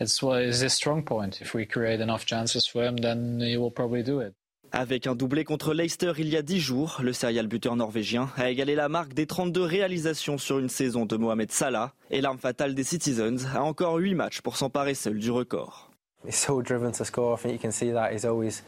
it's 0.00 0.20
his 0.62 0.72
strong 0.72 1.02
point. 1.02 1.40
If 1.40 1.54
we 1.54 1.66
create 1.66 2.00
enough 2.00 2.24
chances 2.24 2.66
for 2.66 2.84
him, 2.84 2.96
then 2.96 3.40
he 3.40 3.56
will 3.56 3.72
probably 3.72 4.02
do 4.02 4.20
it. 4.20 4.34
Avec 4.72 5.06
un 5.06 5.14
doublé 5.14 5.44
contre 5.44 5.72
Leicester 5.72 6.12
il 6.18 6.28
y 6.28 6.36
a 6.36 6.42
10 6.42 6.58
jours, 6.58 6.98
le 7.00 7.12
serial 7.12 7.46
buteur 7.46 7.76
norvégien 7.76 8.30
a 8.36 8.50
égalé 8.50 8.74
la 8.74 8.88
marque 8.88 9.14
des 9.14 9.24
32 9.26 9.62
réalisations 9.62 10.36
sur 10.36 10.58
une 10.58 10.68
saison 10.68 11.06
de 11.06 11.16
Mohamed 11.16 11.52
Salah 11.52 11.92
et 12.10 12.20
l'arme 12.20 12.38
fatale 12.38 12.74
des 12.74 12.82
Citizens 12.82 13.46
a 13.54 13.62
encore 13.62 13.94
8 13.98 14.14
matchs 14.14 14.40
pour 14.40 14.56
s'emparer 14.56 14.94
seul 14.94 15.20
du 15.20 15.30
record. 15.30 15.90
he's 16.24 16.36
so 16.36 16.62
driven 16.62 16.92
to 16.92 17.04
score. 17.04 17.34
I 17.34 17.36
think 17.36 17.52
you 17.52 17.58
can 17.58 17.72
see 17.72 17.92
that 17.92 18.12
he's 18.12 18.24
always 18.24 18.62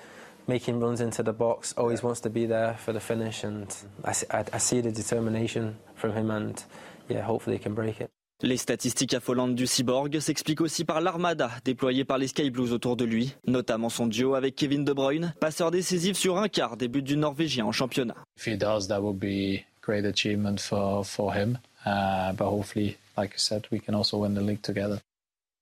making 0.47 0.79
runs 0.79 1.01
into 1.01 1.23
the 1.23 1.33
box, 1.33 1.75
always 1.77 2.03
wants 2.03 2.21
to 2.21 2.31
be 2.31 2.47
there 2.47 2.75
for 2.75 2.93
the 2.93 3.01
finish, 3.01 3.43
and 3.43 3.75
I, 4.05 4.13
I, 4.31 4.45
I 4.53 4.59
see 4.59 4.81
the 4.81 4.93
determination 4.93 5.77
from 5.97 6.13
him, 6.13 6.31
and 6.31 6.63
yeah, 7.09 7.23
hopefully 7.23 7.57
he 7.57 7.63
can 7.63 7.75
break 7.75 8.01
it. 8.01 8.11
Les 8.43 8.59
statistiques 8.59 9.15
affolantes 9.15 9.55
du 9.55 9.67
cyborg 9.67 10.21
s'expliquent 10.21 10.61
aussi 10.61 10.85
par 10.85 11.01
l'armada 11.01 11.51
déployée 11.65 12.05
par 12.05 12.19
les 12.19 12.29
Sky 12.29 12.51
Blues 12.51 12.71
autour 12.75 12.95
de 12.95 13.07
lui, 13.07 13.35
notamment 13.47 13.89
son 13.89 14.07
duo 14.07 14.35
avec 14.35 14.55
Kevin 14.55 14.85
De 14.85 14.93
Bruyne, 14.93 15.33
passeur 15.41 15.71
décisif 15.71 16.19
sur 16.19 16.37
un 16.37 16.49
quart 16.49 16.77
des 16.77 16.89
buts 16.89 17.03
du 17.03 17.17
Norvégien 17.17 17.65
en 17.65 17.73
championnat. 17.73 18.17
If 18.37 18.47
he 18.47 18.59
does, 18.59 18.89
that 18.89 19.01
would 19.01 19.19
be 19.19 19.65
great 19.81 20.05
achievement 20.05 20.59
for 20.59 21.03
for 21.03 21.35
him. 21.35 21.59
But 21.87 22.47
hopefully, 22.47 22.99
like 23.17 23.33
I 23.33 23.39
said, 23.39 23.63
we 23.73 23.81
can 23.81 23.95
also 23.95 24.19
win 24.19 24.35
the 24.35 24.43
league 24.43 24.61
together. 24.61 24.99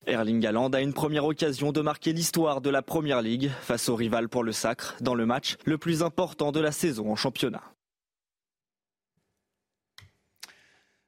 Erling 0.06 0.44
Haaland 0.44 0.74
a 0.74 0.80
une 0.80 0.92
première 0.92 1.24
occasion 1.24 1.70
de 1.70 1.80
marquer 1.80 2.12
l'histoire 2.12 2.60
de 2.60 2.70
la 2.70 2.82
Première 2.82 3.22
Ligue 3.22 3.50
face 3.62 3.88
au 3.88 3.94
rival 3.94 4.28
pour 4.28 4.42
le 4.42 4.52
sacre 4.52 4.96
dans 5.00 5.14
le 5.14 5.26
match 5.26 5.56
le 5.64 5.78
plus 5.78 6.02
important 6.02 6.50
de 6.50 6.60
la 6.60 6.72
saison 6.72 7.10
en 7.12 7.16
championnat. 7.16 7.62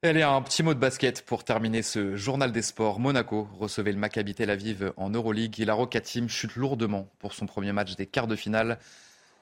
Allez, 0.07 0.23
un 0.23 0.41
petit 0.41 0.63
mot 0.63 0.73
de 0.73 0.79
basket 0.79 1.23
pour 1.23 1.43
terminer 1.43 1.83
ce 1.83 2.15
journal 2.15 2.53
des 2.53 2.63
sports. 2.63 3.01
Monaco 3.01 3.49
recevait 3.59 3.91
le 3.91 3.99
Maccabi 3.99 4.37
Tel 4.37 4.51
Aviv 4.51 4.93
en 4.97 5.11
Euroleague 5.11 5.61
et 5.61 5.65
la 5.65 5.75
Roca 5.75 6.01
Team 6.01 6.29
chute 6.29 6.55
lourdement 6.55 7.09
pour 7.19 7.35
son 7.35 7.47
premier 7.47 7.73
match 7.73 7.97
des 7.97 8.07
quarts 8.07 8.29
de 8.29 8.37
finale. 8.37 8.79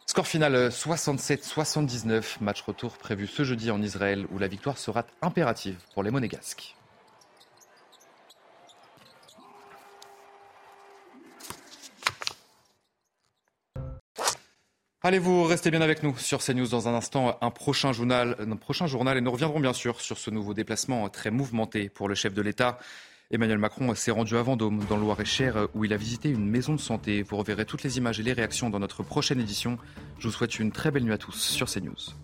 Score 0.06 0.26
final 0.26 0.68
67-79, 0.68 2.36
match 2.40 2.62
retour 2.62 2.96
prévu 2.96 3.26
ce 3.26 3.44
jeudi 3.44 3.70
en 3.70 3.82
Israël 3.82 4.26
où 4.32 4.38
la 4.38 4.48
victoire 4.48 4.78
sera 4.78 5.04
impérative 5.20 5.76
pour 5.92 6.02
les 6.02 6.10
Monégasques. 6.10 6.74
Allez, 15.06 15.18
vous 15.18 15.44
restez 15.44 15.70
bien 15.70 15.82
avec 15.82 16.02
nous 16.02 16.16
sur 16.16 16.42
CNews 16.42 16.68
dans 16.68 16.88
un 16.88 16.94
instant, 16.94 17.36
un 17.42 17.50
prochain 17.50 17.92
journal, 17.92 18.38
un 18.40 18.56
prochain 18.56 18.86
journal 18.86 19.18
et 19.18 19.20
nous 19.20 19.30
reviendrons 19.30 19.60
bien 19.60 19.74
sûr 19.74 20.00
sur 20.00 20.16
ce 20.16 20.30
nouveau 20.30 20.54
déplacement 20.54 21.10
très 21.10 21.30
mouvementé 21.30 21.90
pour 21.90 22.08
le 22.08 22.14
chef 22.14 22.32
de 22.32 22.40
l'État. 22.40 22.78
Emmanuel 23.30 23.58
Macron 23.58 23.94
s'est 23.94 24.10
rendu 24.10 24.34
à 24.38 24.42
Vendôme, 24.42 24.82
dans 24.88 24.96
le 24.96 25.02
Loir-et-Cher, 25.02 25.68
où 25.74 25.84
il 25.84 25.92
a 25.92 25.98
visité 25.98 26.30
une 26.30 26.48
maison 26.48 26.72
de 26.72 26.80
santé. 26.80 27.20
Vous 27.20 27.36
reverrez 27.36 27.66
toutes 27.66 27.82
les 27.82 27.98
images 27.98 28.18
et 28.18 28.22
les 28.22 28.32
réactions 28.32 28.70
dans 28.70 28.78
notre 28.78 29.02
prochaine 29.02 29.40
édition. 29.40 29.76
Je 30.18 30.28
vous 30.28 30.32
souhaite 30.32 30.58
une 30.58 30.72
très 30.72 30.90
belle 30.90 31.04
nuit 31.04 31.12
à 31.12 31.18
tous 31.18 31.38
sur 31.38 31.70
CNews. 31.70 32.23